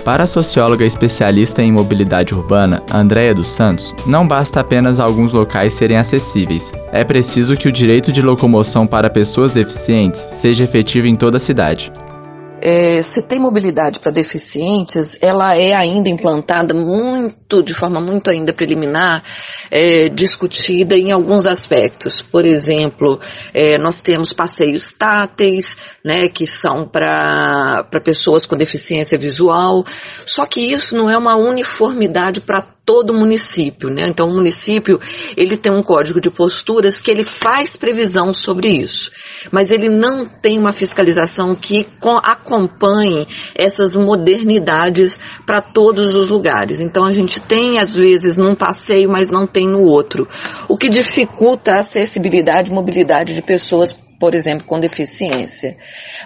Para 0.06 0.25
a 0.25 0.28
socióloga 0.28 0.86
especialista 0.86 1.63
em 1.63 1.72
mobilidade 1.72 2.36
urbana, 2.36 2.84
Andréia 2.94 3.34
dos 3.34 3.50
Santos, 3.50 3.96
não 4.06 4.28
basta 4.28 4.60
apenas 4.60 5.00
alguns 5.00 5.34
locais 5.34 5.74
serem 5.74 5.98
acessíveis. 5.98 6.72
É 6.92 7.04
preciso 7.04 7.58
que 7.58 7.68
o 7.68 7.72
direito 7.72 8.12
de 8.12 8.22
locomoção 8.22 8.86
para 8.86 9.10
pessoas 9.10 9.54
deficientes 9.54 10.30
seja 10.32 10.63
efetivo 10.63 11.08
em 11.08 11.16
toda 11.16 11.38
a 11.38 11.40
cidade 11.40 11.92
é, 12.65 13.03
se 13.03 13.22
tem 13.22 13.41
mobilidade 13.41 14.00
para 14.00 14.10
deficientes, 14.10 15.22
ela 15.22 15.51
é 15.53 15.74
ainda 15.74 16.10
implantada 16.10 16.74
muito, 16.74 17.62
de 17.62 17.74
forma 17.74 18.00
muito 18.00 18.29
ainda 18.29 18.53
preliminar, 18.53 19.22
é, 19.70 20.08
discutida 20.08 20.96
em 20.96 21.12
alguns 21.12 21.46
aspectos. 21.46 22.22
Por 22.22 22.46
exemplo, 22.46 23.20
é, 23.53 23.77
nós 23.77 24.01
temos 24.01 24.32
passeios 24.32 24.93
táteis, 24.93 25.75
né, 26.05 26.29
que 26.29 26.48
são 26.48 26.88
para 26.88 27.86
pessoas 28.01 28.46
com 28.46 28.55
deficiência 28.55 29.17
visual, 29.17 29.84
só 30.25 30.46
que 30.46 30.62
isso 30.62 30.96
não 30.96 31.10
é 31.10 31.17
uma 31.17 31.36
uniformidade 31.36 32.39
para 32.39 32.73
todo 32.86 33.12
o 33.12 33.13
município, 33.13 33.90
né? 33.90 34.04
Então 34.08 34.28
o 34.28 34.34
município, 34.34 35.00
ele 35.38 35.56
tem 35.56 35.72
um 35.72 35.82
código 35.82 36.20
de 36.20 36.30
posturas 36.30 37.00
que 37.00 37.10
ele 37.10 37.24
faz 37.24 37.78
previsão 37.78 38.34
sobre 38.34 38.70
isso, 38.70 39.12
mas 39.52 39.72
ele 39.72 39.88
não 39.88 40.25
tem 40.25 40.60
uma 40.60 40.74
fiscalização 40.74 41.56
que 41.56 41.88
acompanhe 42.24 43.25
essas 43.56 43.96
modernidades 43.96 45.18
para 45.46 45.62
todos 45.62 46.13
os 46.13 46.30
lugares. 46.30 46.82
Então 46.82 47.06
a 47.06 47.12
gente 47.12 47.40
tem 47.40 47.80
às 47.80 47.96
vezes 47.96 48.38
num 48.38 48.56
passeio, 48.56 49.10
mas 49.10 49.32
não 49.32 49.48
tem 49.48 49.66
no 49.66 49.84
outro, 49.84 50.28
o 50.68 50.78
que 50.78 50.90
dificulta 50.90 51.72
a 51.72 51.80
acessibilidade 51.80 52.70
e 52.70 52.74
mobilidade 52.74 53.34
de 53.34 53.42
pessoas 53.42 53.94
por 54.24 54.36
exemplo, 54.36 54.66
com 54.66 54.80
deficiência. 54.80 55.75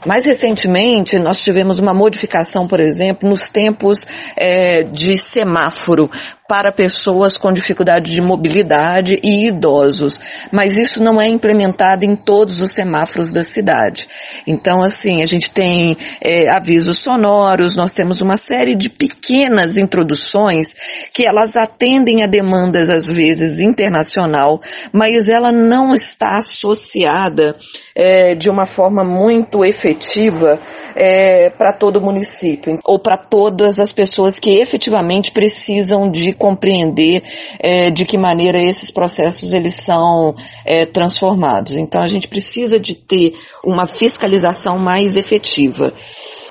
Mais 0.06 0.24
recentemente, 0.24 1.18
nós 1.18 1.44
tivemos 1.44 1.80
uma 1.80 1.96
modificação, 1.96 2.68
por 2.68 2.80
exemplo, 2.80 3.28
nos 3.28 3.50
tempos 3.50 4.06
é, 4.36 4.84
de 4.84 5.18
semáforo 5.18 6.08
para 6.48 6.72
pessoas 6.72 7.38
com 7.38 7.52
dificuldade 7.52 8.12
de 8.12 8.22
mobilidade 8.22 9.20
e 9.22 9.48
idosos, 9.48 10.20
mas 10.52 10.78
isso 10.78 11.04
não 11.04 11.20
é 11.20 11.28
implementado 11.28 12.06
em 12.06 12.16
todos 12.16 12.62
os 12.62 12.72
semáforos 12.72 13.32
da 13.32 13.44
cidade. 13.44 14.08
Então, 14.46 14.82
assim, 14.82 15.22
a 15.22 15.26
gente 15.26 15.52
tem 15.52 15.98
é, 16.22 16.50
avisos 16.50 17.00
sonoros, 17.00 17.76
nós 17.76 17.94
temos 17.94 18.22
uma 18.22 18.38
série 18.38 18.76
de 18.76 18.90
pequenas 18.90 19.78
introduções 19.78 20.74
que 21.14 21.28
elas 21.28 21.56
atendem 21.56 22.24
a 22.24 22.28
demandas, 22.28 22.90
às 22.90 23.10
vezes, 23.10 23.60
internacional, 23.60 24.62
mas 24.94 25.28
ela 25.28 25.52
não 25.52 25.94
está 25.94 26.38
associada 26.38 27.58
é, 27.94 28.36
de 28.36 28.50
uma 28.50 28.66
forma 28.66 29.04
muito 29.04 29.66
efetiva 29.66 30.60
é, 30.96 31.50
para 31.50 31.74
todo 31.74 31.98
o 31.98 32.02
município 32.02 32.80
ou 32.86 32.98
para 32.98 33.18
todas 33.18 33.80
as 33.80 33.92
pessoas 33.92 34.40
que 34.40 34.60
efetivamente 34.60 35.32
precisam 35.32 36.10
de 36.10 36.37
compreender 36.38 37.24
é, 37.60 37.90
de 37.90 38.06
que 38.06 38.18
maneira 38.18 38.62
esses 38.62 38.92
processos 38.92 39.52
eles 39.52 39.84
são 39.84 40.36
é, 40.66 40.86
transformados. 40.86 41.76
Então 41.78 42.02
a 42.02 42.08
gente 42.08 42.28
precisa 42.28 42.80
de 42.80 42.96
ter 42.96 43.34
uma 43.64 43.88
fiscalização 43.88 44.78
mais 44.78 45.18
efetiva 45.18 45.94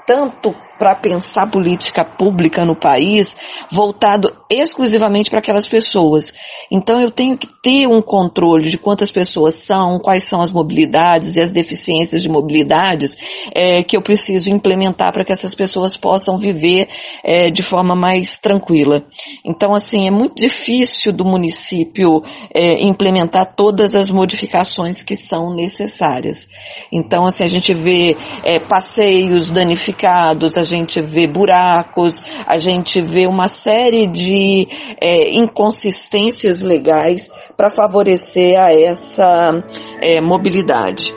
tanto 0.07 0.55
para 0.79 0.95
pensar 0.95 1.51
política 1.51 2.05
pública 2.05 2.65
no 2.65 2.77
país 2.77 3.37
voltado 3.71 4.33
exclusivamente 4.51 5.31
para 5.31 5.41
aquelas 5.41 5.67
pessoas. 5.67 6.33
Então 6.71 7.01
eu 7.01 7.11
tenho 7.11 7.37
que 7.37 7.49
ter 7.63 7.87
um 7.87 8.01
controle 8.01 8.69
de 8.69 8.79
quantas 8.79 9.11
pessoas 9.11 9.65
são, 9.65 9.99
quais 9.99 10.25
são 10.25 10.41
as 10.41 10.51
mobilidades 10.51 11.37
e 11.37 11.41
as 11.41 11.51
deficiências 11.51 12.23
de 12.23 12.29
mobilidades 12.29 13.17
é, 13.55 13.83
que 13.83 13.97
eu 13.97 14.03
preciso 14.03 14.51
implementar 14.51 15.13
para 15.13 15.25
que 15.25 15.33
essas 15.33 15.55
pessoas 15.55 15.97
possam 15.97 16.39
viver 16.39 16.89
é, 17.25 17.51
de 17.51 17.63
forma 17.63 17.95
mais 17.95 18.39
tranquila. 18.39 19.05
Então 19.45 19.75
assim 19.75 20.07
é 20.07 20.11
muito 20.11 20.35
difícil 20.37 21.13
do 21.13 21.25
município 21.25 22.23
é, 22.55 22.83
implementar 22.83 23.55
todas 23.55 23.95
as 23.95 24.11
modificações 24.11 25.03
que 25.03 25.17
são 25.17 25.55
necessárias. 25.55 26.49
Então 26.93 27.27
assim 27.27 27.45
a 27.45 27.49
gente 27.49 27.73
vê 27.73 28.17
é, 28.45 28.59
passeios 28.59 29.51
danificados, 29.51 30.57
gente 30.67 31.01
vê 31.01 31.27
buracos, 31.27 32.23
a 32.47 32.59
gente 32.59 33.01
vê 33.01 33.27
uma 33.27 33.49
série 33.49 34.07
de 34.07 34.69
é, 35.01 35.31
inconsistências 35.31 36.61
legais 36.61 37.31
para 37.57 37.71
favorecer 37.71 38.61
a 38.61 38.71
essa 38.71 39.65
é, 40.03 40.21
mobilidade. 40.21 41.15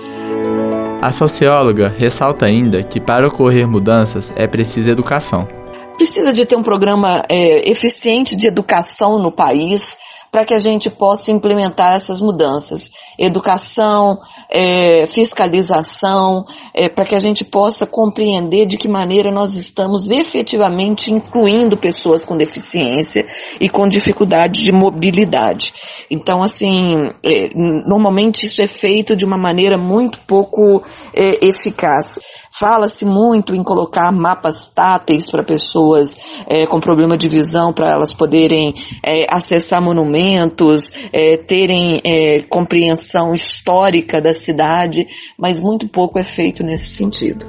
A 1.01 1.12
socióloga 1.12 1.94
ressalta 1.98 2.46
ainda 2.46 2.84
que 2.84 3.00
para 3.00 3.27
ocorrer 3.27 3.68
mudanças 3.68 4.32
é 4.36 4.48
preciso 4.48 4.89
educação. 4.89 5.48
Precisa 5.96 6.32
de 6.32 6.46
ter 6.46 6.56
um 6.56 6.63
programa 6.63 7.24
é, 7.29 7.70
eficiente 7.70 8.36
de 8.36 8.48
educação 8.48 9.20
no 9.20 9.32
país 9.32 9.98
para 10.31 10.45
que 10.45 10.53
a 10.53 10.59
gente 10.59 10.89
possa 10.89 11.31
implementar 11.31 11.93
essas 11.93 12.21
mudanças. 12.21 12.91
Educação, 13.17 14.19
é, 14.50 15.05
fiscalização, 15.07 16.45
é, 16.74 16.88
para 16.88 17.05
que 17.05 17.15
a 17.15 17.19
gente 17.19 17.43
possa 17.43 17.86
compreender 17.86 18.65
de 18.65 18.77
que 18.77 18.88
maneira 18.88 19.31
nós 19.31 19.55
estamos 19.55 20.09
efetivamente 20.09 21.12
incluindo 21.12 21.77
pessoas 21.77 22.24
com 22.24 22.38
deficiência 22.38 23.25
e 23.59 23.69
com 23.69 23.88
dificuldade 23.88 24.62
de 24.62 24.71
mobilidade. 24.71 25.74
Então, 26.09 26.43
assim, 26.43 27.09
é, 27.24 27.50
normalmente 27.55 28.45
isso 28.45 28.62
é 28.62 28.67
feito 28.67 29.15
de 29.15 29.25
uma 29.25 29.38
maneira 29.38 29.77
muito 29.77 30.19
pouco 30.27 30.81
é, 31.13 31.45
eficaz. 31.45 32.19
Fala-se 32.51 33.05
muito 33.05 33.55
em 33.55 33.63
colocar 33.63 34.12
mapas 34.12 34.69
táteis 34.74 35.29
para 35.29 35.43
pessoas 35.43 36.17
é, 36.48 36.65
com 36.65 36.79
problema 36.79 37.17
de 37.17 37.27
visão, 37.27 37.71
para 37.71 37.91
elas 37.91 38.13
poderem 38.13 38.74
é, 39.03 39.25
acessar 39.31 39.81
monumentos, 39.81 40.18
é, 41.11 41.38
terem 41.38 42.01
é, 42.05 42.41
compreensão 42.49 43.33
histórica 43.33 44.21
da 44.21 44.33
cidade, 44.33 45.07
mas 45.38 45.61
muito 45.61 45.88
pouco 45.88 46.19
é 46.19 46.23
feito 46.23 46.63
nesse 46.63 46.91
sentido. 46.91 47.45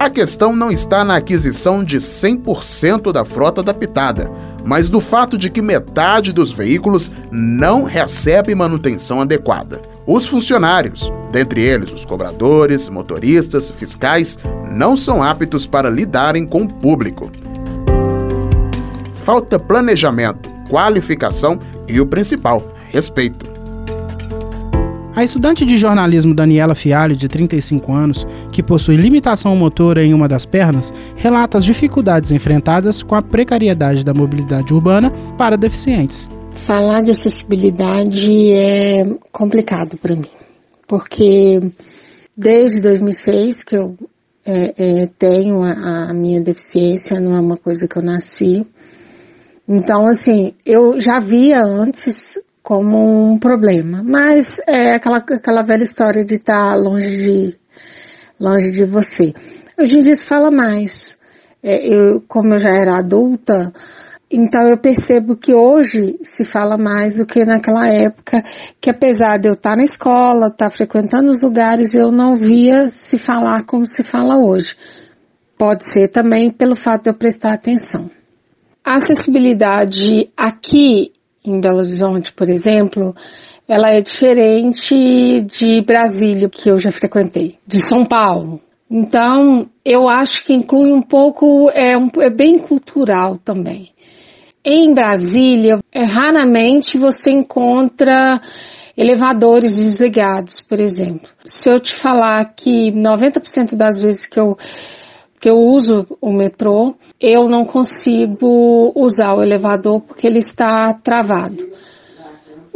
A 0.00 0.08
questão 0.08 0.54
não 0.54 0.70
está 0.70 1.04
na 1.04 1.16
aquisição 1.16 1.82
de 1.82 1.98
100% 1.98 3.10
da 3.10 3.24
frota 3.24 3.62
adaptada, 3.62 4.30
mas 4.64 4.88
do 4.88 5.00
fato 5.00 5.36
de 5.36 5.50
que 5.50 5.60
metade 5.60 6.32
dos 6.32 6.52
veículos 6.52 7.10
não 7.32 7.82
recebe 7.82 8.54
manutenção 8.54 9.20
adequada. 9.20 9.82
Os 10.06 10.24
funcionários, 10.24 11.12
dentre 11.32 11.62
eles 11.62 11.92
os 11.92 12.04
cobradores, 12.04 12.88
motoristas, 12.88 13.70
fiscais, 13.70 14.38
não 14.70 14.96
são 14.96 15.22
aptos 15.22 15.66
para 15.66 15.90
lidarem 15.90 16.46
com 16.46 16.62
o 16.62 16.72
público. 16.72 17.30
falta 19.24 19.58
planejamento, 19.58 20.48
qualificação 20.68 21.58
e 21.88 22.00
o 22.00 22.06
principal, 22.06 22.72
respeito. 22.90 23.58
A 25.18 25.24
estudante 25.24 25.64
de 25.64 25.76
jornalismo 25.76 26.32
Daniela 26.32 26.76
Fialho, 26.76 27.16
de 27.16 27.26
35 27.26 27.92
anos, 27.92 28.24
que 28.52 28.62
possui 28.62 28.96
limitação 28.96 29.56
motora 29.56 30.04
em 30.04 30.14
uma 30.14 30.28
das 30.28 30.46
pernas, 30.46 30.94
relata 31.16 31.58
as 31.58 31.64
dificuldades 31.64 32.30
enfrentadas 32.30 33.02
com 33.02 33.16
a 33.16 33.22
precariedade 33.22 34.04
da 34.04 34.14
mobilidade 34.14 34.72
urbana 34.72 35.12
para 35.36 35.56
deficientes. 35.56 36.28
Falar 36.52 37.02
de 37.02 37.10
acessibilidade 37.10 38.52
é 38.52 39.06
complicado 39.32 39.96
para 39.96 40.14
mim, 40.14 40.30
porque 40.86 41.60
desde 42.36 42.80
2006 42.80 43.64
que 43.64 43.76
eu 43.76 43.96
é, 44.46 44.74
é, 44.78 45.08
tenho 45.18 45.62
a, 45.62 46.10
a, 46.10 46.14
minha 46.14 46.40
deficiência, 46.40 47.20
não 47.20 47.36
é 47.36 47.40
uma 47.40 47.56
coisa 47.56 47.86
que 47.86 47.98
eu 47.98 48.02
nasci. 48.02 48.66
Então, 49.68 50.06
assim, 50.06 50.54
eu 50.64 50.98
já 50.98 51.20
via 51.20 51.62
antes 51.62 52.38
como 52.62 53.32
um 53.32 53.38
problema, 53.38 54.02
mas 54.02 54.58
é 54.66 54.94
aquela, 54.94 55.18
aquela 55.18 55.62
velha 55.62 55.82
história 55.82 56.24
de 56.24 56.36
estar 56.36 56.74
longe 56.74 57.16
de, 57.16 57.56
longe 58.40 58.72
de 58.72 58.84
você. 58.84 59.34
Hoje 59.78 59.98
em 59.98 60.00
dia 60.00 60.14
se 60.14 60.24
fala 60.24 60.50
mais. 60.50 61.18
É, 61.62 61.86
eu, 61.86 62.22
como 62.26 62.54
eu 62.54 62.58
já 62.58 62.70
era 62.70 62.96
adulta, 62.96 63.70
então 64.30 64.66
eu 64.68 64.78
percebo 64.78 65.36
que 65.36 65.54
hoje 65.54 66.18
se 66.22 66.44
fala 66.44 66.78
mais 66.78 67.18
do 67.18 67.26
que 67.26 67.44
naquela 67.44 67.88
época, 67.88 68.42
que 68.80 68.88
apesar 68.88 69.38
de 69.38 69.48
eu 69.48 69.54
estar 69.54 69.76
na 69.76 69.84
escola, 69.84 70.46
estar 70.46 70.70
frequentando 70.70 71.30
os 71.30 71.42
lugares, 71.42 71.94
eu 71.94 72.10
não 72.10 72.36
via 72.36 72.88
se 72.88 73.18
falar 73.18 73.64
como 73.64 73.84
se 73.84 74.02
fala 74.02 74.38
hoje. 74.38 74.74
Pode 75.58 75.84
ser 75.84 76.08
também 76.08 76.50
pelo 76.50 76.76
fato 76.76 77.04
de 77.04 77.10
eu 77.10 77.14
prestar 77.14 77.52
atenção. 77.52 78.10
A 78.88 78.94
acessibilidade 78.94 80.30
aqui 80.34 81.12
em 81.44 81.60
Belo 81.60 81.80
Horizonte, 81.80 82.32
por 82.32 82.48
exemplo, 82.48 83.14
ela 83.68 83.90
é 83.90 84.00
diferente 84.00 85.42
de 85.42 85.82
Brasília, 85.82 86.48
que 86.48 86.70
eu 86.70 86.78
já 86.78 86.90
frequentei, 86.90 87.58
de 87.66 87.82
São 87.82 88.02
Paulo. 88.06 88.62
Então, 88.90 89.68
eu 89.84 90.08
acho 90.08 90.42
que 90.42 90.54
inclui 90.54 90.90
um 90.90 91.02
pouco, 91.02 91.68
é, 91.74 91.98
um, 91.98 92.08
é 92.18 92.30
bem 92.30 92.58
cultural 92.58 93.36
também. 93.36 93.90
Em 94.64 94.94
Brasília, 94.94 95.80
é, 95.92 96.04
raramente 96.04 96.96
você 96.96 97.30
encontra 97.30 98.40
elevadores 98.96 99.76
desligados, 99.76 100.62
por 100.62 100.80
exemplo. 100.80 101.28
Se 101.44 101.68
eu 101.68 101.78
te 101.78 101.94
falar 101.94 102.54
que 102.56 102.90
90% 102.92 103.76
das 103.76 104.00
vezes 104.00 104.24
que 104.24 104.40
eu, 104.40 104.56
que 105.40 105.48
eu 105.48 105.56
uso 105.56 106.06
o 106.20 106.32
metrô, 106.32 106.94
eu 107.20 107.48
não 107.48 107.64
consigo 107.64 108.92
usar 108.94 109.34
o 109.34 109.42
elevador 109.42 110.00
porque 110.00 110.26
ele 110.26 110.38
está 110.38 110.92
travado. 110.94 111.66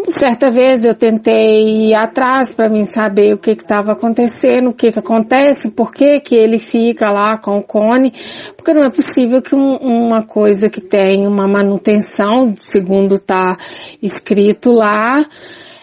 Certa 0.07 0.51
vez 0.51 0.85
eu 0.85 0.97
tentei 0.97 1.91
ir 1.91 1.95
atrás 1.95 2.53
para 2.53 2.69
mim 2.69 2.85
saber 2.85 3.35
o 3.35 3.39
que 3.39 3.53
estava 3.53 3.93
acontecendo, 3.93 4.71
o 4.71 4.75
que, 4.75 4.91
que 4.91 4.99
acontece, 4.99 5.71
por 5.71 5.93
que, 5.93 6.19
que 6.19 6.35
ele 6.35 6.59
fica 6.59 7.09
lá 7.09 7.39
com 7.39 7.59
o 7.59 7.63
cone, 7.63 8.13
porque 8.57 8.75
não 8.75 8.83
é 8.83 8.91
possível 8.91 9.41
que 9.41 9.55
um, 9.55 9.77
uma 9.77 10.25
coisa 10.25 10.69
que 10.69 10.81
tem 10.81 11.25
uma 11.25 11.47
manutenção, 11.47 12.55
segundo 12.59 13.15
está 13.15 13.57
escrito 14.03 14.73
lá, 14.73 15.25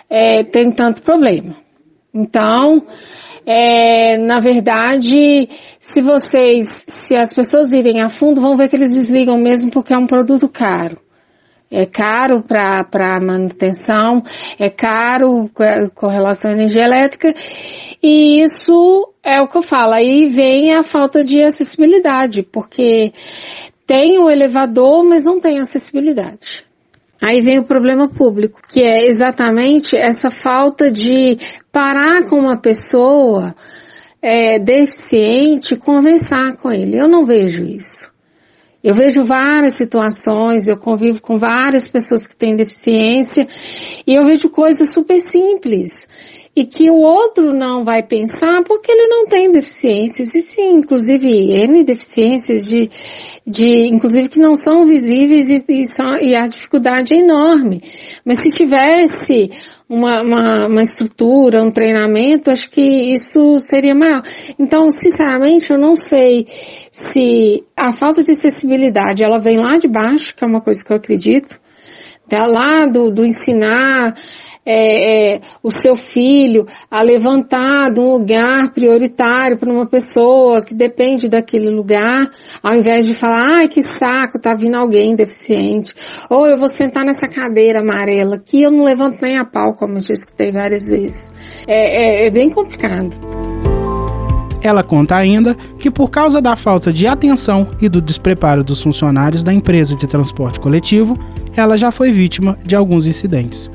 é, 0.10 0.44
tem 0.44 0.70
tanto 0.70 1.02
problema. 1.02 1.56
Então, 2.14 2.84
é, 3.46 4.18
na 4.18 4.40
verdade, 4.40 5.50
se 5.80 6.02
vocês, 6.02 6.86
se 6.88 7.16
as 7.16 7.34
pessoas 7.34 7.74
irem 7.74 8.04
a 8.04 8.10
fundo, 8.10 8.42
vão 8.42 8.56
ver 8.56 8.70
que 8.70 8.76
eles 8.76 8.94
desligam 8.94 9.38
mesmo 9.38 9.72
porque 9.72 9.94
é 9.94 9.98
um 9.98 10.08
produto 10.08 10.48
caro 10.48 10.98
é 11.72 11.86
caro 11.86 12.42
para 12.42 13.20
manutenção, 13.22 14.24
é 14.58 14.70
caro 14.70 15.50
com 15.94 16.08
relação 16.08 16.52
à 16.52 16.54
energia 16.54 16.84
elétrica, 16.84 17.34
e 18.02 18.42
isso 18.42 19.14
é 19.24 19.40
o 19.42 19.48
que 19.48 19.58
eu 19.58 19.62
falo. 19.62 19.94
Aí 19.94 20.30
vem 20.30 20.74
a 20.74 20.84
falta 20.84 21.24
de 21.24 21.44
acessibilidade, 21.44 22.42
porque 22.42 23.14
tem 23.86 24.18
o 24.18 24.30
elevador, 24.30 25.04
mas 25.04 25.26
não 25.26 25.40
tem 25.40 25.60
acessibilidade. 25.60 26.66
Aí 27.22 27.42
vem 27.42 27.60
o 27.60 27.66
problema 27.66 28.08
público, 28.08 28.62
que 28.68 28.82
é 28.82 29.06
exatamente 29.06 29.96
essa 29.96 30.32
falta 30.32 30.90
de 30.90 31.38
parar 31.72 32.24
com 32.24 32.40
uma 32.40 32.58
pessoa 32.58 33.54
é, 34.22 34.58
deficiente 34.58 35.74
e 35.74 35.78
conversar 35.78 36.56
com 36.56 36.72
ele. 36.72 36.98
Eu 36.98 37.08
não 37.08 37.26
vejo 37.26 37.64
isso. 37.64 38.10
Eu 38.82 38.94
vejo 38.94 39.26
várias 39.26 39.74
situações, 39.74 40.70
eu 40.70 40.78
convivo 40.78 41.22
com 41.22 41.38
várias 41.38 41.90
pessoas 41.90 42.26
que 42.26 42.36
têm 42.36 42.56
deficiência 42.56 43.46
e 44.08 44.16
eu 44.16 44.24
vejo 44.24 44.50
coisas 44.50 44.94
super 44.94 45.20
simples 45.20 46.08
e 46.60 46.66
que 46.66 46.90
o 46.90 46.98
outro 46.98 47.54
não 47.54 47.86
vai 47.86 48.04
pensar 48.04 48.62
porque 48.64 48.92
ele 48.92 49.08
não 49.08 49.26
tem 49.28 49.50
deficiências 49.50 50.36
e 50.36 50.42
sim, 50.42 50.74
inclusive 50.74 51.54
N 51.54 51.86
deficiências 51.86 52.66
de, 52.66 52.90
de 53.48 53.88
inclusive 53.88 54.28
que 54.28 54.40
não 54.40 54.56
são 54.56 54.86
visíveis 54.86 55.50
e, 55.50 55.64
e, 55.70 55.88
são, 55.88 56.18
e 56.18 56.36
a 56.36 56.48
dificuldade 56.48 57.16
é 57.16 57.20
enorme. 57.20 57.82
Mas 58.26 58.40
se 58.40 58.52
tivesse 58.52 59.52
uma, 59.88 60.22
uma, 60.22 60.68
uma 60.68 60.84
estrutura, 60.84 61.64
um 61.64 61.72
treinamento, 61.72 62.52
acho 62.52 62.70
que 62.70 62.82
isso 62.82 63.58
seria 63.60 63.96
maior. 63.96 64.22
Então, 64.60 64.92
sinceramente, 64.92 65.72
eu 65.72 65.80
não 65.80 65.96
sei 65.96 66.46
se 66.92 67.64
a 67.76 67.94
falta 67.94 68.22
de 68.22 68.32
acessibilidade, 68.32 69.24
ela 69.24 69.40
vem 69.40 69.58
lá 69.58 69.78
de 69.78 69.88
baixo, 69.88 70.36
que 70.36 70.44
é 70.44 70.48
uma 70.48 70.62
coisa 70.62 70.84
que 70.84 70.92
eu 70.92 70.98
acredito, 70.98 71.58
lá 72.32 72.86
do, 72.86 73.10
do 73.10 73.26
ensinar 73.26 74.14
é, 74.72 75.34
é, 75.34 75.42
o 75.64 75.72
seu 75.72 75.98
filho 75.98 76.68
a 76.92 77.02
levantar 77.02 77.92
de 77.92 78.00
um 78.00 78.12
lugar 78.12 78.72
prioritário 78.72 79.58
para 79.58 79.72
uma 79.72 79.88
pessoa 79.88 80.62
que 80.62 80.76
depende 80.76 81.28
daquele 81.28 81.72
lugar, 81.72 82.30
ao 82.62 82.76
invés 82.76 83.08
de 83.08 83.16
falar, 83.16 83.62
ai 83.62 83.68
que 83.68 83.82
saco, 83.82 84.38
tá 84.38 84.54
vindo 84.54 84.76
alguém 84.76 85.16
deficiente, 85.16 85.96
ou 86.30 86.46
eu 86.46 86.60
vou 86.60 86.68
sentar 86.68 87.04
nessa 87.04 87.28
cadeira 87.28 87.82
amarela, 87.82 88.38
que 88.38 88.62
eu 88.62 88.70
não 88.70 88.84
levanto 88.84 89.20
nem 89.24 89.40
a 89.40 89.44
pau, 89.44 89.74
como 89.74 89.98
eu 89.98 90.02
já 90.02 90.14
escutei 90.14 90.52
várias 90.52 90.88
vezes. 90.88 91.32
É, 91.66 92.26
é, 92.26 92.26
é 92.28 92.30
bem 92.30 92.52
complicado. 92.52 93.18
Ela 94.62 94.84
conta 94.84 95.16
ainda 95.16 95.56
que, 95.80 95.90
por 95.90 96.12
causa 96.12 96.40
da 96.40 96.56
falta 96.56 96.94
de 96.94 97.08
atenção 97.08 97.70
e 97.82 97.90
do 97.90 98.00
despreparo 98.00 98.64
dos 98.64 98.84
funcionários 98.84 99.44
da 99.44 99.52
empresa 99.52 99.96
de 99.96 100.06
transporte 100.06 100.60
coletivo, 100.60 101.18
ela 101.56 101.76
já 101.76 101.92
foi 101.92 102.12
vítima 102.12 102.56
de 102.64 102.76
alguns 102.76 103.08
incidentes. 103.08 103.72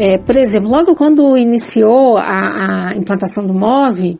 É, 0.00 0.16
por 0.16 0.36
exemplo, 0.36 0.70
logo 0.70 0.94
quando 0.94 1.36
iniciou 1.36 2.16
a, 2.16 2.90
a 2.90 2.94
implantação 2.94 3.44
do 3.44 3.52
MOVE, 3.52 4.16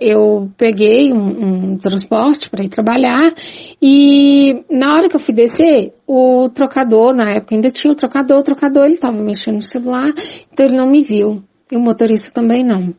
eu 0.00 0.50
peguei 0.56 1.12
um, 1.12 1.74
um 1.74 1.78
transporte 1.78 2.50
para 2.50 2.64
ir 2.64 2.68
trabalhar 2.68 3.32
e 3.80 4.64
na 4.68 4.92
hora 4.92 5.08
que 5.08 5.14
eu 5.14 5.20
fui 5.20 5.32
descer, 5.32 5.92
o 6.08 6.48
trocador, 6.48 7.14
na 7.14 7.36
época 7.36 7.54
ainda 7.54 7.70
tinha 7.70 7.92
o 7.92 7.96
trocador, 7.96 8.38
o 8.40 8.42
trocador 8.42 8.86
ele 8.86 8.94
estava 8.94 9.16
mexendo 9.16 9.54
no 9.54 9.62
celular, 9.62 10.12
então 10.52 10.66
ele 10.66 10.76
não 10.76 10.90
me 10.90 11.04
viu. 11.04 11.40
E 11.70 11.76
o 11.76 11.80
motorista 11.80 12.32
também 12.32 12.64
não. 12.64 12.92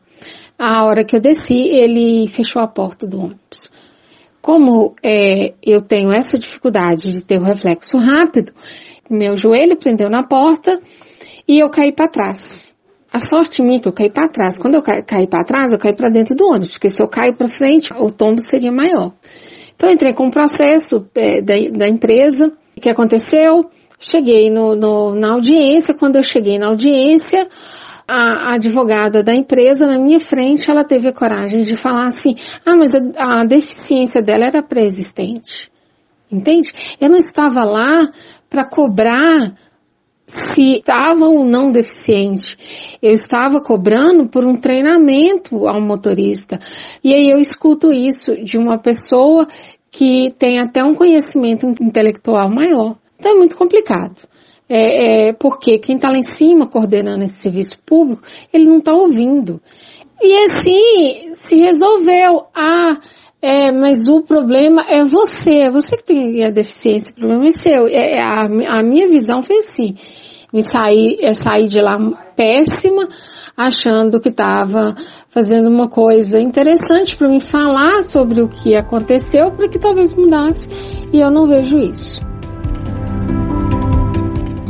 A 0.58 0.86
hora 0.86 1.04
que 1.04 1.14
eu 1.14 1.20
desci, 1.20 1.68
ele 1.68 2.26
fechou 2.28 2.62
a 2.62 2.66
porta 2.66 3.06
do 3.06 3.18
ônibus. 3.18 3.70
Como 4.40 4.94
é, 5.02 5.52
eu 5.62 5.82
tenho 5.82 6.10
essa 6.10 6.38
dificuldade 6.38 7.12
de 7.12 7.22
ter 7.22 7.38
o 7.38 7.44
reflexo 7.44 7.98
rápido, 7.98 8.50
meu 9.10 9.36
joelho 9.36 9.76
prendeu 9.76 10.08
na 10.08 10.22
porta 10.22 10.80
e 11.46 11.58
eu 11.58 11.68
caí 11.70 11.92
para 11.92 12.08
trás. 12.08 12.74
A 13.12 13.20
sorte 13.20 13.62
minha 13.62 13.76
é 13.76 13.80
que 13.80 13.86
eu 13.86 13.92
caí 13.92 14.10
para 14.10 14.28
trás. 14.28 14.58
Quando 14.58 14.74
eu 14.74 14.82
caí 14.82 15.26
para 15.28 15.44
trás, 15.44 15.72
eu 15.72 15.78
caí 15.78 15.94
para 15.94 16.08
dentro 16.08 16.34
do 16.34 16.48
ônibus, 16.48 16.72
porque 16.72 16.90
se 16.90 17.00
eu 17.00 17.06
caio 17.06 17.34
para 17.34 17.46
frente, 17.46 17.92
o 17.96 18.10
tombo 18.10 18.40
seria 18.40 18.72
maior. 18.72 19.12
Então 19.76 19.88
entrei 19.88 20.12
com 20.14 20.26
um 20.26 20.30
processo 20.30 21.06
é, 21.14 21.40
da, 21.40 21.54
da, 21.76 21.88
empresa. 21.88 22.52
O 22.76 22.80
que 22.80 22.90
aconteceu? 22.90 23.70
Cheguei 24.00 24.50
no, 24.50 24.74
no, 24.74 25.14
na 25.14 25.32
audiência. 25.32 25.94
Quando 25.94 26.16
eu 26.16 26.22
cheguei 26.22 26.58
na 26.58 26.66
audiência, 26.66 27.48
a, 28.06 28.50
a, 28.50 28.54
advogada 28.54 29.22
da 29.22 29.34
empresa 29.34 29.86
na 29.86 29.98
minha 29.98 30.20
frente, 30.20 30.70
ela 30.70 30.84
teve 30.84 31.08
a 31.08 31.12
coragem 31.12 31.62
de 31.62 31.76
falar 31.76 32.06
assim: 32.06 32.34
ah, 32.66 32.74
mas 32.74 32.94
a, 32.94 33.42
a 33.42 33.44
deficiência 33.44 34.20
dela 34.20 34.44
era 34.46 34.62
pré-existente. 34.62 35.70
Entende? 36.30 36.72
Eu 37.00 37.08
não 37.10 37.18
estava 37.18 37.62
lá 37.64 38.08
para 38.50 38.64
cobrar 38.64 39.54
se 40.26 40.78
estava 40.78 41.26
ou 41.26 41.44
não 41.44 41.70
deficiente. 41.70 42.98
Eu 43.02 43.12
estava 43.12 43.60
cobrando 43.60 44.26
por 44.26 44.44
um 44.44 44.56
treinamento 44.56 45.66
ao 45.66 45.80
motorista. 45.80 46.58
E 47.02 47.12
aí 47.12 47.30
eu 47.30 47.38
escuto 47.38 47.92
isso 47.92 48.34
de 48.42 48.56
uma 48.56 48.78
pessoa 48.78 49.46
que 49.90 50.34
tem 50.38 50.58
até 50.58 50.82
um 50.82 50.94
conhecimento 50.94 51.66
intelectual 51.80 52.50
maior. 52.50 52.96
Então 53.18 53.32
é 53.32 53.34
muito 53.34 53.56
complicado. 53.56 54.16
É, 54.68 55.28
é 55.28 55.32
porque 55.32 55.78
quem 55.78 55.96
está 55.96 56.08
lá 56.08 56.16
em 56.16 56.22
cima 56.22 56.66
coordenando 56.66 57.22
esse 57.22 57.42
serviço 57.42 57.78
público, 57.84 58.22
ele 58.52 58.64
não 58.64 58.78
está 58.78 58.92
ouvindo. 58.92 59.60
E 60.20 60.44
assim 60.44 61.34
se 61.34 61.56
resolveu. 61.56 62.46
Ah, 62.54 62.98
É, 63.46 63.70
mas 63.70 64.08
o 64.08 64.22
problema 64.22 64.86
é 64.88 65.04
você, 65.04 65.56
é 65.56 65.70
você 65.70 65.98
que 65.98 66.04
tem 66.04 66.42
a 66.42 66.50
deficiência, 66.50 67.12
o 67.12 67.16
problema 67.16 67.46
é 67.46 67.50
seu. 67.50 67.86
É, 67.86 68.12
é 68.12 68.22
a, 68.22 68.44
a 68.44 68.82
minha 68.82 69.06
visão 69.06 69.42
foi 69.42 69.58
assim, 69.58 69.94
me 70.50 70.62
sair, 70.62 71.18
é 71.20 71.34
sair 71.34 71.68
de 71.68 71.78
lá 71.78 71.98
péssima, 72.34 73.06
achando 73.54 74.18
que 74.18 74.30
estava 74.30 74.94
fazendo 75.28 75.68
uma 75.68 75.90
coisa 75.90 76.40
interessante 76.40 77.18
para 77.18 77.28
me 77.28 77.38
falar 77.38 78.02
sobre 78.02 78.40
o 78.40 78.48
que 78.48 78.74
aconteceu, 78.74 79.50
para 79.50 79.68
que 79.68 79.78
talvez 79.78 80.14
mudasse, 80.14 80.66
e 81.12 81.20
eu 81.20 81.30
não 81.30 81.46
vejo 81.46 81.76
isso. 81.76 82.33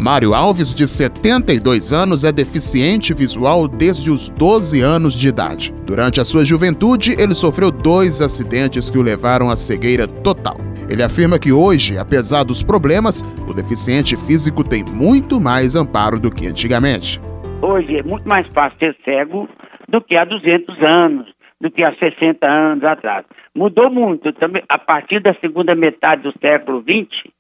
Mário 0.05 0.35
Alves, 0.35 0.75
de 0.75 0.87
72 0.87 1.91
anos, 1.95 2.25
é 2.25 2.31
deficiente 2.31 3.15
visual 3.15 3.67
desde 3.67 4.11
os 4.11 4.29
12 4.29 4.83
anos 4.83 5.19
de 5.19 5.29
idade. 5.29 5.73
Durante 5.87 6.21
a 6.21 6.27
sua 6.27 6.45
juventude, 6.45 7.17
ele 7.19 7.35
sofreu 7.35 7.71
dois 7.71 8.21
acidentes 8.21 8.91
que 8.91 8.99
o 8.99 9.03
levaram 9.03 9.49
à 9.49 9.57
cegueira 9.57 10.07
total. 10.07 10.59
Ele 10.91 11.03
afirma 11.03 11.39
que 11.39 11.53
hoje, 11.53 11.97
apesar 11.97 12.45
dos 12.45 12.63
problemas, 12.63 13.23
o 13.49 13.55
deficiente 13.55 14.15
físico 14.15 14.63
tem 14.63 14.85
muito 14.85 15.41
mais 15.41 15.75
amparo 15.75 16.21
do 16.21 16.31
que 16.31 16.47
antigamente. 16.49 17.19
Hoje 17.63 17.97
é 17.97 18.03
muito 18.03 18.29
mais 18.29 18.47
fácil 18.49 18.79
ser 18.79 18.95
cego 19.07 19.49
do 19.89 20.03
que 20.03 20.17
há 20.17 20.27
200 20.27 20.83
anos, 20.83 21.27
do 21.59 21.71
que 21.71 21.83
há 21.83 21.95
60 21.95 22.47
anos 22.47 22.85
atrás. 22.85 23.25
Mudou 23.55 23.91
muito. 23.91 24.35
Também, 24.35 24.63
a 24.69 24.79
partir 24.79 25.23
da 25.23 25.33
segunda 25.41 25.75
metade 25.75 26.25
do 26.25 26.39
século 26.43 26.83
XX, 26.83 27.33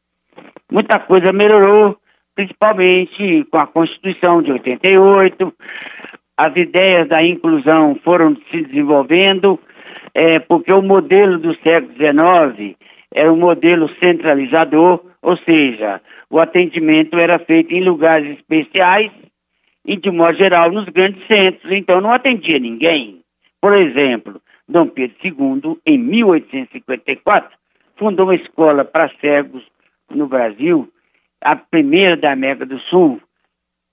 muita 0.73 0.99
coisa 1.01 1.31
melhorou 1.31 1.99
principalmente 2.35 3.45
com 3.51 3.59
a 3.59 3.67
Constituição 3.67 4.43
de 4.43 4.53
88. 4.53 5.53
As 6.37 6.57
ideias 6.57 7.09
da 7.09 7.23
inclusão 7.23 7.95
foram 8.03 8.37
se 8.51 8.63
desenvolvendo, 8.63 9.59
é, 10.13 10.39
porque 10.41 10.73
o 10.73 10.83
modelo 10.83 11.39
do 11.39 11.55
século 11.57 11.93
XIX 11.95 12.77
era 13.15 13.33
um 13.33 13.37
modelo 13.37 13.89
centralizador, 14.01 15.01
ou 15.23 15.37
seja, 15.39 16.01
o 16.29 16.41
atendimento 16.41 17.17
era 17.17 17.39
feito 17.39 17.73
em 17.73 17.85
lugares 17.85 18.37
especiais 18.39 19.13
e, 19.87 19.97
de 19.97 20.11
modo 20.11 20.37
geral, 20.37 20.73
nos 20.73 20.87
grandes 20.87 21.25
centros, 21.27 21.71
então 21.71 22.01
não 22.01 22.11
atendia 22.11 22.59
ninguém. 22.59 23.21
Por 23.61 23.77
exemplo, 23.77 24.41
Dom 24.69 24.89
Pedro 24.89 25.17
II, 25.23 25.79
em 25.87 25.99
1854, 25.99 27.57
fundou 27.97 28.27
uma 28.27 28.35
escola 28.35 28.85
para 28.85 29.11
cegos 29.21 29.63
no 30.11 30.27
Brasil, 30.27 30.89
a 31.45 31.55
primeira 31.55 32.17
da 32.17 32.33
América 32.33 32.65
do 32.65 32.81
Sul, 32.81 33.21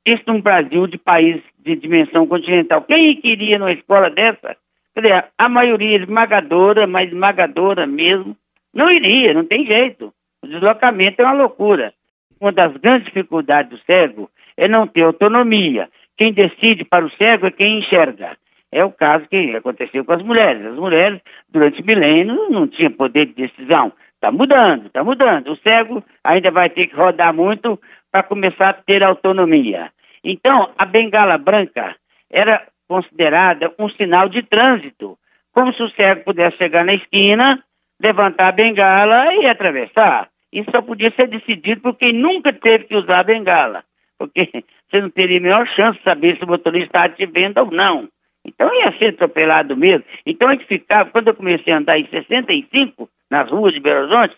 isso 0.06 0.24
num 0.26 0.42
Brasil 0.42 0.88
de 0.88 0.98
país 0.98 1.42
de 1.60 1.76
dimensão 1.76 2.26
continental. 2.26 2.82
Quem 2.82 3.16
queria 3.18 3.60
numa 3.60 3.74
escola 3.74 4.10
dessa? 4.10 4.56
Quer 4.96 5.02
dizer, 5.02 5.26
a 5.38 5.50
maioria 5.50 5.98
esmagadora, 5.98 6.88
mas 6.88 7.10
esmagadora 7.10 7.86
mesmo, 7.86 8.36
não 8.74 8.90
iria, 8.90 9.34
não 9.34 9.46
tem 9.46 9.66
jeito. 9.66 10.14
O 10.42 10.48
deslocamento 10.48 11.22
é 11.22 11.26
uma 11.26 11.34
loucura. 11.34 11.94
Uma 12.40 12.52
das 12.52 12.76
grandes 12.78 13.06
dificuldades 13.06 13.70
do 13.70 13.86
cego 13.86 14.30
é 14.58 14.68
não 14.68 14.88
ter 14.88 15.04
autonomia. 15.04 15.88
Quem 16.18 16.34
decide 16.34 16.84
para 16.84 17.06
o 17.06 17.12
cego 17.12 17.46
é 17.46 17.52
quem 17.52 17.80
enxerga. 17.80 18.38
É 18.72 18.84
o 18.84 18.92
caso 18.92 19.28
que 19.28 19.56
aconteceu 19.56 20.04
com 20.06 20.14
as 20.14 20.24
mulheres. 20.24 20.66
As 20.66 20.76
mulheres, 20.76 21.22
durante 21.50 21.84
milênios, 21.84 22.50
não 22.50 22.68
tinham 22.68 22.92
poder 22.92 23.28
de 23.28 23.34
decisão. 23.34 23.92
Está 24.22 24.32
mudando, 24.32 24.86
está 24.86 25.04
mudando. 25.04 25.52
O 25.52 25.58
cego 25.58 26.04
ainda 26.24 26.52
vai 26.52 26.70
ter 26.70 26.86
que 26.86 26.96
rodar 26.96 27.34
muito 27.34 27.82
para 28.12 28.22
começar 28.22 28.70
a 28.70 28.74
ter 28.74 29.04
autonomia. 29.04 29.92
Então, 30.24 30.70
a 30.78 30.86
bengala 30.86 31.40
branca 31.40 31.96
era 32.30 32.62
considerada 32.88 33.74
um 33.80 33.90
sinal 33.90 34.30
de 34.30 34.44
trânsito, 34.44 35.18
como 35.52 35.74
se 35.74 35.82
o 35.82 35.90
cego 35.90 36.24
pudesse 36.24 36.56
chegar 36.58 36.86
na 36.86 36.94
esquina, 36.94 37.64
levantar 38.00 38.50
a 38.50 38.52
bengala 38.52 39.34
e 39.34 39.48
atravessar. 39.48 40.28
Isso 40.54 40.70
só 40.70 40.84
podia 40.84 41.10
ser 41.16 41.28
decidido 41.28 41.82
por 41.82 41.96
quem 41.96 42.14
nunca 42.14 42.54
teve 42.54 42.84
que 42.84 42.96
usar 42.96 43.22
a 43.22 43.24
bengala, 43.24 43.84
porque 44.20 44.52
você 44.88 45.02
não 45.02 45.10
teria 45.10 45.40
a 45.40 45.42
menor 45.42 45.68
chance 45.70 45.98
de 45.98 46.04
saber 46.04 46.38
se 46.38 46.44
o 46.44 46.48
motorista 46.48 47.06
está 47.06 47.10
te 47.10 47.26
vendo 47.26 47.58
ou 47.58 47.72
não. 47.72 48.08
Então 48.46 48.72
ia 48.72 48.96
ser 49.00 49.16
atropelado 49.16 49.76
mesmo. 49.76 50.06
Então 50.28 50.48
a 50.48 50.52
gente 50.52 50.66
ficava, 50.66 51.10
quando 51.10 51.30
eu 51.30 51.36
comecei 51.36 51.74
a 51.74 51.78
andar 51.78 51.98
em 51.98 52.08
65, 52.08 53.10
nas 53.32 53.50
ruas 53.50 53.74
de 53.74 53.80
Belo 53.80 54.02
Horizonte, 54.02 54.36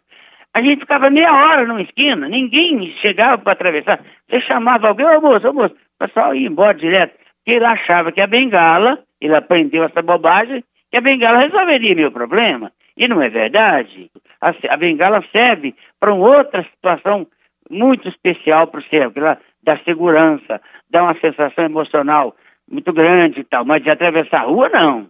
a 0.53 0.61
gente 0.61 0.81
ficava 0.81 1.09
meia 1.09 1.33
hora 1.33 1.65
numa 1.65 1.81
esquina, 1.81 2.29
ninguém 2.29 2.95
chegava 3.01 3.39
para 3.39 3.53
atravessar. 3.53 3.99
Você 4.29 4.39
chamava 4.41 4.87
alguém, 4.87 5.05
ô 5.05 5.19
moço, 5.19 5.49
ô 5.49 5.53
moço, 5.53 5.73
o 5.73 6.07
pessoal 6.07 6.35
ia 6.35 6.47
embora 6.47 6.77
direto, 6.77 7.17
porque 7.37 7.51
ele 7.51 7.65
achava 7.65 8.11
que 8.11 8.21
a 8.21 8.27
bengala, 8.27 8.99
ele 9.19 9.35
aprendeu 9.35 9.83
essa 9.83 10.01
bobagem, 10.03 10.63
que 10.91 10.97
a 10.97 11.01
bengala 11.01 11.39
resolveria 11.39 11.95
meu 11.95 12.11
problema. 12.11 12.71
E 12.95 13.07
não 13.07 13.19
é 13.19 13.29
verdade. 13.29 14.11
A, 14.39 14.53
a 14.69 14.77
bengala 14.77 15.23
serve 15.31 15.73
para 15.99 16.13
uma 16.13 16.37
outra 16.37 16.63
situação 16.63 17.25
muito 17.69 18.07
especial 18.07 18.67
para 18.67 18.79
o 18.79 18.83
cérebro, 18.83 19.25
ela 19.25 19.39
dá 19.63 19.77
segurança, 19.79 20.61
dá 20.91 21.01
uma 21.01 21.19
sensação 21.19 21.65
emocional 21.65 22.35
muito 22.69 22.93
grande 22.93 23.39
e 23.39 23.43
tal, 23.43 23.65
mas 23.65 23.81
de 23.81 23.89
atravessar 23.89 24.41
a 24.41 24.45
rua, 24.45 24.69
não. 24.69 25.09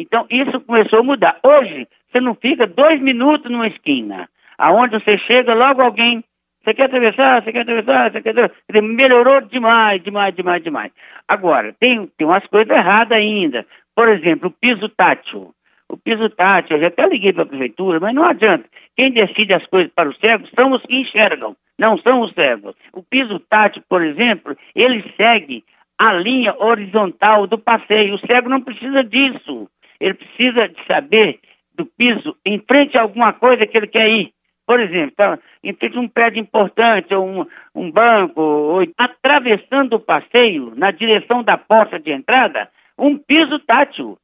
Então, 0.00 0.26
isso 0.30 0.60
começou 0.60 1.00
a 1.00 1.02
mudar. 1.02 1.38
Hoje, 1.42 1.86
você 2.10 2.20
não 2.20 2.34
fica 2.34 2.66
dois 2.66 3.00
minutos 3.00 3.50
numa 3.50 3.68
esquina. 3.68 4.28
Aonde 4.58 4.98
você 4.98 5.18
chega, 5.18 5.54
logo 5.54 5.82
alguém. 5.82 6.24
Você 6.62 6.74
quer 6.74 6.84
atravessar? 6.84 7.42
Você 7.42 7.52
quer 7.52 7.60
atravessar? 7.60 8.10
Você 8.10 8.20
quer 8.20 8.30
atravessar? 8.30 8.82
Melhorou 8.82 9.40
demais, 9.42 10.02
demais, 10.02 10.34
demais, 10.34 10.62
demais. 10.62 10.92
Agora, 11.26 11.74
tem, 11.78 12.06
tem 12.18 12.26
umas 12.26 12.46
coisas 12.46 12.74
erradas 12.74 13.16
ainda. 13.16 13.66
Por 13.94 14.08
exemplo, 14.08 14.48
o 14.48 14.52
piso 14.52 14.88
tátil. 14.88 15.54
O 15.88 15.96
piso 15.96 16.28
tátil, 16.30 16.76
eu 16.76 16.82
já 16.82 16.86
até 16.88 17.06
liguei 17.06 17.32
para 17.32 17.42
a 17.42 17.46
prefeitura, 17.46 17.98
mas 17.98 18.14
não 18.14 18.24
adianta. 18.24 18.64
Quem 18.96 19.10
decide 19.10 19.52
as 19.52 19.66
coisas 19.66 19.92
para 19.92 20.08
os 20.08 20.18
cegos 20.18 20.48
são 20.54 20.72
os 20.72 20.82
que 20.82 20.94
enxergam, 20.94 21.56
não 21.78 21.98
são 21.98 22.20
os 22.20 22.32
cegos. 22.32 22.76
O 22.92 23.02
piso 23.02 23.40
tátil, 23.40 23.82
por 23.88 24.02
exemplo, 24.02 24.56
ele 24.74 25.02
segue 25.16 25.64
a 25.98 26.12
linha 26.12 26.54
horizontal 26.58 27.46
do 27.46 27.58
passeio. 27.58 28.14
O 28.14 28.26
cego 28.26 28.48
não 28.48 28.60
precisa 28.60 29.02
disso. 29.02 29.68
Ele 30.00 30.14
precisa 30.14 30.68
de 30.68 30.84
saber 30.86 31.38
do 31.74 31.86
piso 31.86 32.36
em 32.44 32.58
frente 32.60 32.96
a 32.96 33.02
alguma 33.02 33.32
coisa 33.32 33.66
que 33.66 33.76
ele 33.76 33.86
quer 33.86 34.08
ir. 34.08 34.32
Por 34.66 34.78
exemplo, 34.78 35.12
tá, 35.16 35.38
em 35.64 35.72
frente 35.74 35.96
a 35.96 36.00
um 36.00 36.08
prédio 36.08 36.40
importante, 36.40 37.14
ou 37.14 37.26
um, 37.26 37.46
um 37.74 37.90
banco, 37.90 38.40
ou 38.40 38.86
atravessando 38.96 39.94
o 39.94 40.00
passeio 40.00 40.72
na 40.76 40.90
direção 40.90 41.42
da 41.42 41.58
porta 41.58 41.98
de 41.98 42.12
entrada, 42.12 42.68
um 42.96 43.18
piso 43.18 43.58
tátil. 43.60 44.16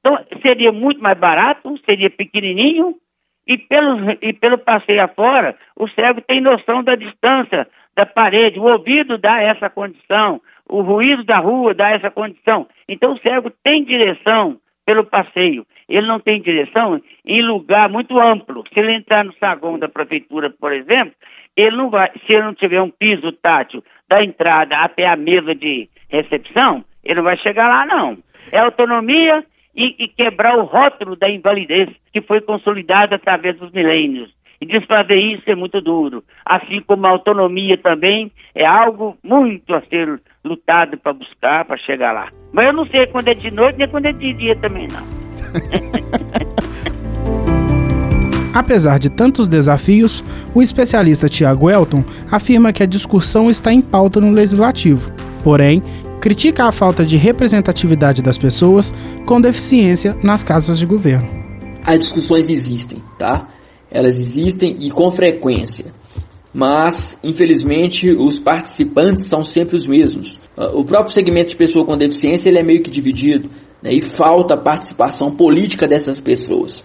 Então, 0.00 0.18
seria 0.40 0.72
muito 0.72 1.02
mais 1.02 1.18
barato, 1.18 1.78
seria 1.84 2.08
pequenininho, 2.08 2.94
e 3.46 3.58
pelo, 3.58 4.10
e 4.22 4.32
pelo 4.32 4.56
passeio 4.56 5.02
afora, 5.02 5.54
o 5.76 5.86
cego 5.88 6.22
tem 6.22 6.40
noção 6.40 6.82
da 6.82 6.94
distância 6.94 7.68
da 7.94 8.06
parede, 8.06 8.58
o 8.58 8.64
ouvido 8.64 9.18
dá 9.18 9.40
essa 9.40 9.68
condição, 9.68 10.40
o 10.66 10.80
ruído 10.80 11.24
da 11.24 11.38
rua 11.38 11.74
dá 11.74 11.90
essa 11.90 12.10
condição. 12.10 12.66
Então, 12.88 13.12
o 13.12 13.18
cego 13.18 13.50
tem 13.62 13.84
direção 13.84 14.58
pelo 14.84 15.04
passeio. 15.04 15.66
Ele 15.88 16.06
não 16.06 16.20
tem 16.20 16.40
direção 16.40 17.00
em 17.24 17.42
lugar 17.42 17.88
muito 17.88 18.18
amplo. 18.18 18.64
Se 18.72 18.78
ele 18.78 18.94
entrar 18.94 19.24
no 19.24 19.34
saguão 19.34 19.78
da 19.78 19.88
prefeitura, 19.88 20.50
por 20.50 20.72
exemplo, 20.72 21.14
ele 21.56 21.76
não 21.76 21.90
vai, 21.90 22.10
se 22.26 22.32
ele 22.32 22.42
não 22.42 22.54
tiver 22.54 22.80
um 22.80 22.90
piso 22.90 23.32
tátil 23.32 23.82
da 24.08 24.22
entrada 24.22 24.76
até 24.78 25.06
a 25.06 25.16
mesa 25.16 25.54
de 25.54 25.88
recepção, 26.08 26.84
ele 27.04 27.16
não 27.16 27.22
vai 27.22 27.36
chegar 27.38 27.68
lá, 27.68 27.86
não. 27.86 28.18
É 28.52 28.58
autonomia 28.58 29.44
e, 29.74 30.04
e 30.04 30.08
quebrar 30.08 30.56
o 30.56 30.64
rótulo 30.64 31.16
da 31.16 31.28
invalidez 31.28 31.88
que 32.12 32.20
foi 32.22 32.40
consolidado 32.40 33.14
através 33.14 33.56
dos 33.58 33.72
milênios. 33.72 34.32
E 34.60 34.66
desfazer 34.66 35.16
isso 35.16 35.50
é 35.50 35.54
muito 35.54 35.80
duro. 35.80 36.22
Assim 36.44 36.80
como 36.80 37.06
a 37.06 37.10
autonomia 37.10 37.76
também 37.76 38.30
é 38.54 38.64
algo 38.64 39.16
muito 39.22 39.74
a 39.74 39.82
ser 39.82 40.20
lutado 40.44 40.98
para 40.98 41.12
buscar, 41.12 41.64
para 41.64 41.76
chegar 41.78 42.12
lá. 42.12 42.28
Mas 42.52 42.66
eu 42.66 42.72
não 42.72 42.86
sei 42.86 43.06
quando 43.06 43.28
é 43.28 43.34
de 43.34 43.50
noite 43.50 43.78
nem 43.78 43.88
quando 43.88 44.06
é 44.06 44.12
de 44.12 44.32
dia 44.34 44.56
também, 44.56 44.86
não. 44.88 45.02
Apesar 48.54 48.98
de 49.00 49.10
tantos 49.10 49.48
desafios, 49.48 50.22
o 50.54 50.62
especialista 50.62 51.28
Tiago 51.28 51.68
Elton 51.68 52.04
afirma 52.30 52.72
que 52.72 52.84
a 52.84 52.86
discussão 52.86 53.50
está 53.50 53.72
em 53.72 53.80
pauta 53.80 54.20
no 54.20 54.30
legislativo. 54.30 55.10
Porém, 55.42 55.82
critica 56.20 56.64
a 56.64 56.72
falta 56.72 57.04
de 57.04 57.16
representatividade 57.16 58.22
das 58.22 58.38
pessoas 58.38 58.94
com 59.26 59.40
deficiência 59.40 60.16
nas 60.22 60.44
casas 60.44 60.78
de 60.78 60.86
governo. 60.86 61.28
As 61.84 61.98
discussões 61.98 62.48
existem, 62.48 63.02
tá? 63.18 63.48
Elas 63.90 64.16
existem 64.16 64.76
e 64.86 64.90
com 64.90 65.10
frequência 65.10 65.86
mas 66.54 67.18
infelizmente 67.24 68.10
os 68.12 68.38
participantes 68.38 69.24
são 69.24 69.42
sempre 69.42 69.74
os 69.74 69.88
mesmos. 69.88 70.38
Ah, 70.56 70.70
o 70.72 70.84
próprio 70.84 71.12
segmento 71.12 71.50
de 71.50 71.56
pessoa 71.56 71.84
com 71.84 71.96
deficiência 71.96 72.48
ele 72.48 72.60
é 72.60 72.62
meio 72.62 72.80
que 72.80 72.90
dividido 72.90 73.48
né, 73.82 73.92
e 73.92 74.00
falta 74.00 74.56
participação 74.56 75.34
política 75.34 75.88
dessas 75.88 76.20
pessoas. 76.20 76.82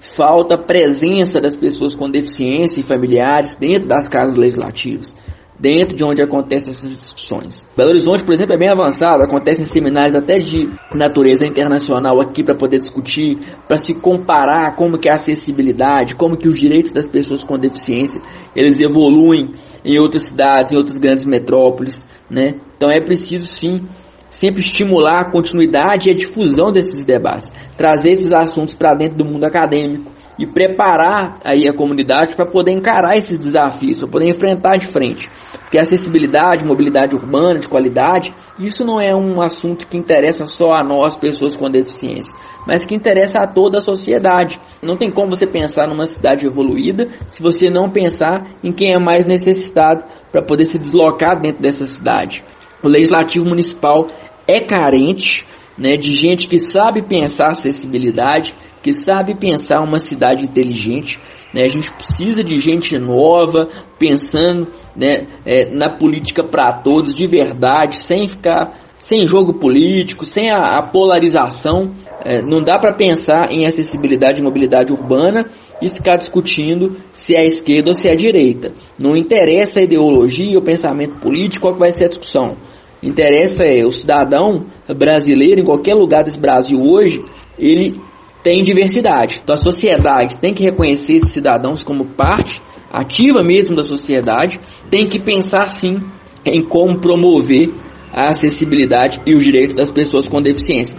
Falta 0.00 0.58
presença 0.58 1.40
das 1.40 1.56
pessoas 1.56 1.94
com 1.94 2.10
deficiência 2.10 2.80
e 2.80 2.82
familiares 2.82 3.56
dentro 3.56 3.88
das 3.88 4.08
casas 4.08 4.36
legislativas. 4.36 5.16
Dentro 5.58 5.96
de 5.96 6.04
onde 6.04 6.22
acontecem 6.22 6.70
essas 6.70 6.90
discussões. 6.90 7.66
Belo 7.76 7.90
Horizonte, 7.90 8.24
por 8.24 8.34
exemplo, 8.34 8.54
é 8.54 8.58
bem 8.58 8.70
avançado, 8.70 9.22
acontecem 9.22 9.64
seminários 9.64 10.14
até 10.14 10.38
de 10.38 10.68
natureza 10.94 11.46
internacional 11.46 12.20
aqui 12.20 12.42
para 12.42 12.54
poder 12.54 12.78
discutir, 12.78 13.38
para 13.66 13.78
se 13.78 13.94
comparar 13.94 14.76
como 14.76 14.98
que 14.98 15.08
é 15.08 15.12
a 15.12 15.14
acessibilidade, 15.14 16.14
como 16.14 16.36
que 16.36 16.48
os 16.48 16.56
direitos 16.56 16.92
das 16.92 17.06
pessoas 17.06 17.42
com 17.42 17.58
deficiência, 17.58 18.20
eles 18.54 18.78
evoluem 18.78 19.54
em 19.84 19.98
outras 19.98 20.26
cidades, 20.26 20.72
em 20.72 20.76
outras 20.76 20.98
grandes 20.98 21.24
metrópoles, 21.24 22.06
né? 22.30 22.54
Então 22.76 22.90
é 22.90 23.00
preciso 23.00 23.46
sim 23.46 23.86
sempre 24.30 24.60
estimular 24.60 25.20
a 25.20 25.30
continuidade 25.30 26.08
e 26.08 26.12
a 26.12 26.14
difusão 26.14 26.70
desses 26.70 27.06
debates, 27.06 27.50
trazer 27.76 28.10
esses 28.10 28.32
assuntos 28.32 28.74
para 28.74 28.94
dentro 28.94 29.16
do 29.16 29.24
mundo 29.24 29.44
acadêmico, 29.44 30.12
e 30.38 30.46
preparar 30.46 31.38
aí 31.44 31.68
a 31.68 31.74
comunidade 31.74 32.34
para 32.34 32.46
poder 32.46 32.72
encarar 32.72 33.16
esses 33.16 33.38
desafios, 33.38 33.98
para 33.98 34.08
poder 34.08 34.28
enfrentar 34.28 34.76
de 34.76 34.86
frente. 34.86 35.30
Porque 35.60 35.78
acessibilidade, 35.78 36.64
mobilidade 36.64 37.16
urbana 37.16 37.58
de 37.58 37.68
qualidade, 37.68 38.34
isso 38.58 38.84
não 38.84 39.00
é 39.00 39.14
um 39.14 39.42
assunto 39.42 39.86
que 39.88 39.96
interessa 39.96 40.46
só 40.46 40.72
a 40.72 40.84
nós, 40.84 41.16
pessoas 41.16 41.54
com 41.54 41.70
deficiência, 41.70 42.34
mas 42.66 42.84
que 42.84 42.94
interessa 42.94 43.40
a 43.40 43.46
toda 43.46 43.78
a 43.78 43.82
sociedade. 43.82 44.60
Não 44.82 44.96
tem 44.96 45.10
como 45.10 45.30
você 45.30 45.46
pensar 45.46 45.88
numa 45.88 46.06
cidade 46.06 46.46
evoluída 46.46 47.08
se 47.28 47.42
você 47.42 47.68
não 47.70 47.90
pensar 47.90 48.46
em 48.62 48.72
quem 48.72 48.92
é 48.92 48.98
mais 48.98 49.26
necessitado 49.26 50.04
para 50.30 50.42
poder 50.42 50.66
se 50.66 50.78
deslocar 50.78 51.40
dentro 51.40 51.62
dessa 51.62 51.86
cidade. 51.86 52.44
O 52.82 52.88
legislativo 52.88 53.44
municipal 53.46 54.06
é 54.46 54.60
carente 54.60 55.46
né, 55.76 55.96
de 55.96 56.14
gente 56.14 56.48
que 56.48 56.58
sabe 56.58 57.02
pensar 57.02 57.48
acessibilidade, 57.48 58.54
que 58.86 58.94
sabe 58.94 59.34
pensar 59.34 59.82
uma 59.82 59.98
cidade 59.98 60.44
inteligente. 60.44 61.18
Né? 61.52 61.64
A 61.64 61.68
gente 61.68 61.90
precisa 61.92 62.44
de 62.44 62.60
gente 62.60 62.96
nova, 62.96 63.68
pensando 63.98 64.68
né, 64.94 65.26
é, 65.44 65.68
na 65.74 65.98
política 65.98 66.44
para 66.44 66.72
todos, 66.84 67.12
de 67.12 67.26
verdade, 67.26 67.96
sem 67.96 68.28
ficar 68.28 68.86
sem 68.96 69.26
jogo 69.26 69.54
político, 69.54 70.24
sem 70.24 70.50
a, 70.50 70.78
a 70.78 70.82
polarização. 70.86 71.92
É, 72.24 72.40
não 72.42 72.62
dá 72.62 72.78
para 72.78 72.94
pensar 72.94 73.50
em 73.50 73.66
acessibilidade 73.66 74.40
e 74.40 74.44
mobilidade 74.44 74.92
urbana 74.92 75.40
e 75.82 75.88
ficar 75.90 76.16
discutindo 76.16 76.96
se 77.12 77.34
é 77.34 77.40
a 77.40 77.44
esquerda 77.44 77.90
ou 77.90 77.94
se 77.94 78.08
é 78.08 78.12
a 78.12 78.16
direita. 78.16 78.72
Não 78.96 79.16
interessa 79.16 79.80
a 79.80 79.82
ideologia, 79.82 80.56
o 80.56 80.62
pensamento 80.62 81.18
político, 81.18 81.66
qual 81.66 81.76
vai 81.76 81.90
ser 81.90 82.04
a 82.04 82.08
discussão. 82.08 82.56
Interessa 83.02 83.64
é 83.64 83.84
o 83.84 83.90
cidadão 83.90 84.66
brasileiro, 84.96 85.60
em 85.60 85.64
qualquer 85.64 85.94
lugar 85.94 86.22
desse 86.22 86.38
Brasil 86.38 86.80
hoje, 86.80 87.24
ele 87.58 88.00
tem 88.46 88.62
diversidade. 88.62 89.40
Então 89.42 89.54
a 89.54 89.58
sociedade 89.58 90.36
tem 90.36 90.54
que 90.54 90.62
reconhecer 90.62 91.14
esses 91.14 91.32
cidadãos 91.32 91.82
como 91.82 92.14
parte 92.14 92.62
ativa 92.92 93.42
mesmo 93.42 93.74
da 93.74 93.82
sociedade, 93.82 94.60
tem 94.88 95.08
que 95.08 95.18
pensar 95.18 95.66
sim 95.66 96.00
em 96.44 96.62
como 96.62 97.00
promover 97.00 97.74
a 98.12 98.28
acessibilidade 98.28 99.20
e 99.26 99.34
os 99.34 99.42
direitos 99.42 99.74
das 99.74 99.90
pessoas 99.90 100.28
com 100.28 100.40
deficiência. 100.40 100.96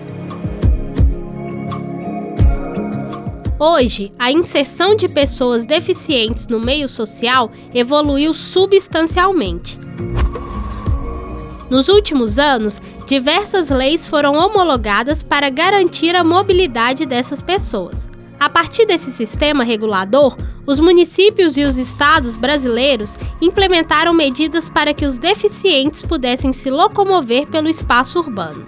Hoje, 3.57 4.11
a 4.19 4.29
inserção 4.29 4.93
de 4.93 5.07
pessoas 5.07 5.65
deficientes 5.65 6.49
no 6.49 6.59
meio 6.59 6.89
social 6.89 7.49
evoluiu 7.73 8.33
substancialmente. 8.33 9.86
Nos 11.69 11.89
últimos 11.89 12.39
anos, 12.39 12.81
diversas 13.05 13.69
leis 13.69 14.07
foram 14.07 14.35
homologadas 14.35 15.21
para 15.21 15.49
garantir 15.49 16.15
a 16.15 16.23
mobilidade 16.23 17.05
dessas 17.05 17.41
pessoas. 17.41 18.09
A 18.39 18.49
partir 18.49 18.85
desse 18.85 19.11
sistema 19.11 19.63
regulador, 19.63 20.37
os 20.65 20.79
municípios 20.79 21.57
e 21.57 21.63
os 21.63 21.75
estados 21.75 22.37
brasileiros 22.37 23.17
implementaram 23.41 24.13
medidas 24.13 24.69
para 24.69 24.93
que 24.93 25.05
os 25.05 25.17
deficientes 25.17 26.01
pudessem 26.01 26.53
se 26.53 26.69
locomover 26.69 27.47
pelo 27.47 27.67
espaço 27.67 28.19
urbano. 28.19 28.65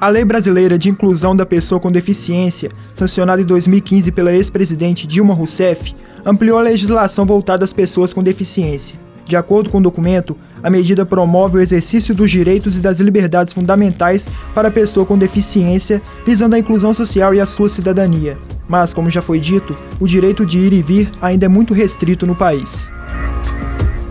A 0.00 0.08
Lei 0.08 0.24
Brasileira 0.24 0.78
de 0.78 0.88
Inclusão 0.88 1.36
da 1.36 1.44
Pessoa 1.44 1.78
com 1.78 1.92
Deficiência, 1.92 2.70
sancionada 2.94 3.42
em 3.42 3.44
2015 3.44 4.10
pela 4.12 4.32
ex-presidente 4.32 5.06
Dilma 5.06 5.34
Rousseff, 5.34 5.94
ampliou 6.24 6.58
a 6.58 6.62
legislação 6.62 7.26
voltada 7.26 7.64
às 7.64 7.72
pessoas 7.72 8.14
com 8.14 8.22
deficiência. 8.22 9.09
De 9.30 9.36
acordo 9.36 9.70
com 9.70 9.78
o 9.78 9.80
documento, 9.80 10.36
a 10.60 10.68
medida 10.68 11.06
promove 11.06 11.56
o 11.56 11.60
exercício 11.60 12.12
dos 12.12 12.28
direitos 12.28 12.76
e 12.76 12.80
das 12.80 12.98
liberdades 12.98 13.52
fundamentais 13.52 14.28
para 14.52 14.66
a 14.66 14.70
pessoa 14.72 15.06
com 15.06 15.16
deficiência, 15.16 16.02
visando 16.26 16.56
a 16.56 16.58
inclusão 16.58 16.92
social 16.92 17.32
e 17.32 17.38
a 17.38 17.46
sua 17.46 17.68
cidadania. 17.68 18.36
Mas, 18.68 18.92
como 18.92 19.08
já 19.08 19.22
foi 19.22 19.38
dito, 19.38 19.76
o 20.00 20.08
direito 20.08 20.44
de 20.44 20.58
ir 20.58 20.72
e 20.72 20.82
vir 20.82 21.12
ainda 21.22 21.46
é 21.46 21.48
muito 21.48 21.72
restrito 21.72 22.26
no 22.26 22.34
país. 22.34 22.92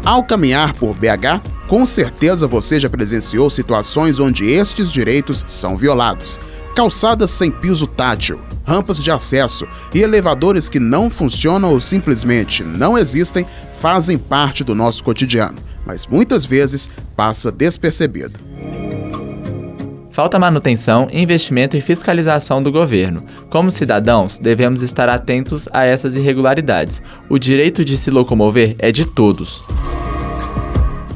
Ao 0.05 0.23
caminhar 0.23 0.71
por 0.71 0.93
BH, 0.93 1.43
com 1.67 1.85
certeza 1.85 2.47
você 2.47 2.79
já 2.79 2.89
presenciou 2.89 3.49
situações 3.49 4.19
onde 4.21 4.49
estes 4.49 4.89
direitos 4.89 5.43
são 5.47 5.75
violados. 5.75 6.39
Calçadas 6.79 7.31
sem 7.31 7.51
piso 7.51 7.85
tátil, 7.85 8.39
rampas 8.63 9.03
de 9.03 9.11
acesso 9.11 9.67
e 9.93 9.99
elevadores 9.99 10.69
que 10.69 10.79
não 10.79 11.09
funcionam 11.09 11.73
ou 11.73 11.81
simplesmente 11.81 12.63
não 12.63 12.97
existem 12.97 13.45
fazem 13.81 14.17
parte 14.17 14.63
do 14.63 14.73
nosso 14.73 15.03
cotidiano 15.03 15.59
mas 15.85 16.07
muitas 16.07 16.45
vezes 16.45 16.89
passa 17.17 17.51
despercebido. 17.51 18.39
Falta 20.11 20.39
manutenção, 20.39 21.09
investimento 21.11 21.75
e 21.75 21.81
fiscalização 21.81 22.63
do 22.63 22.71
governo. 22.71 23.23
Como 23.49 23.71
cidadãos, 23.71 24.39
devemos 24.39 24.81
estar 24.81 25.09
atentos 25.09 25.67
a 25.73 25.83
essas 25.83 26.15
irregularidades. 26.15 27.01
O 27.27 27.37
direito 27.37 27.83
de 27.83 27.97
se 27.97 28.09
locomover 28.09 28.75
é 28.79 28.89
de 28.91 29.05
todos. 29.05 29.63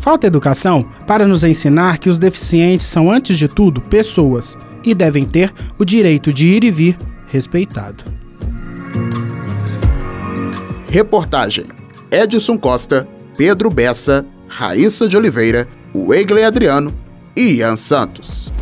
Falta 0.01 0.27
educação 0.27 0.85
para 1.07 1.25
nos 1.25 1.45
ensinar 1.45 1.99
que 1.99 2.09
os 2.09 2.17
deficientes 2.17 2.87
são, 2.87 3.11
antes 3.11 3.37
de 3.37 3.47
tudo, 3.47 3.79
pessoas 3.79 4.57
e 4.85 4.93
devem 4.93 5.25
ter 5.25 5.51
o 5.77 5.85
direito 5.85 6.31
de 6.31 6.47
ir 6.47 6.63
e 6.63 6.71
vir 6.71 6.97
respeitado. 7.27 8.03
Reportagem: 10.87 11.65
Edson 12.11 12.57
Costa, 12.57 13.07
Pedro 13.35 13.69
Bessa 13.69 14.25
Raíssa 14.47 15.09
de 15.09 15.17
Oliveira, 15.17 15.67
Wegley 15.95 16.43
Adriano 16.43 16.93
e 17.35 17.55
Ian 17.55 17.75
Santos. 17.75 18.52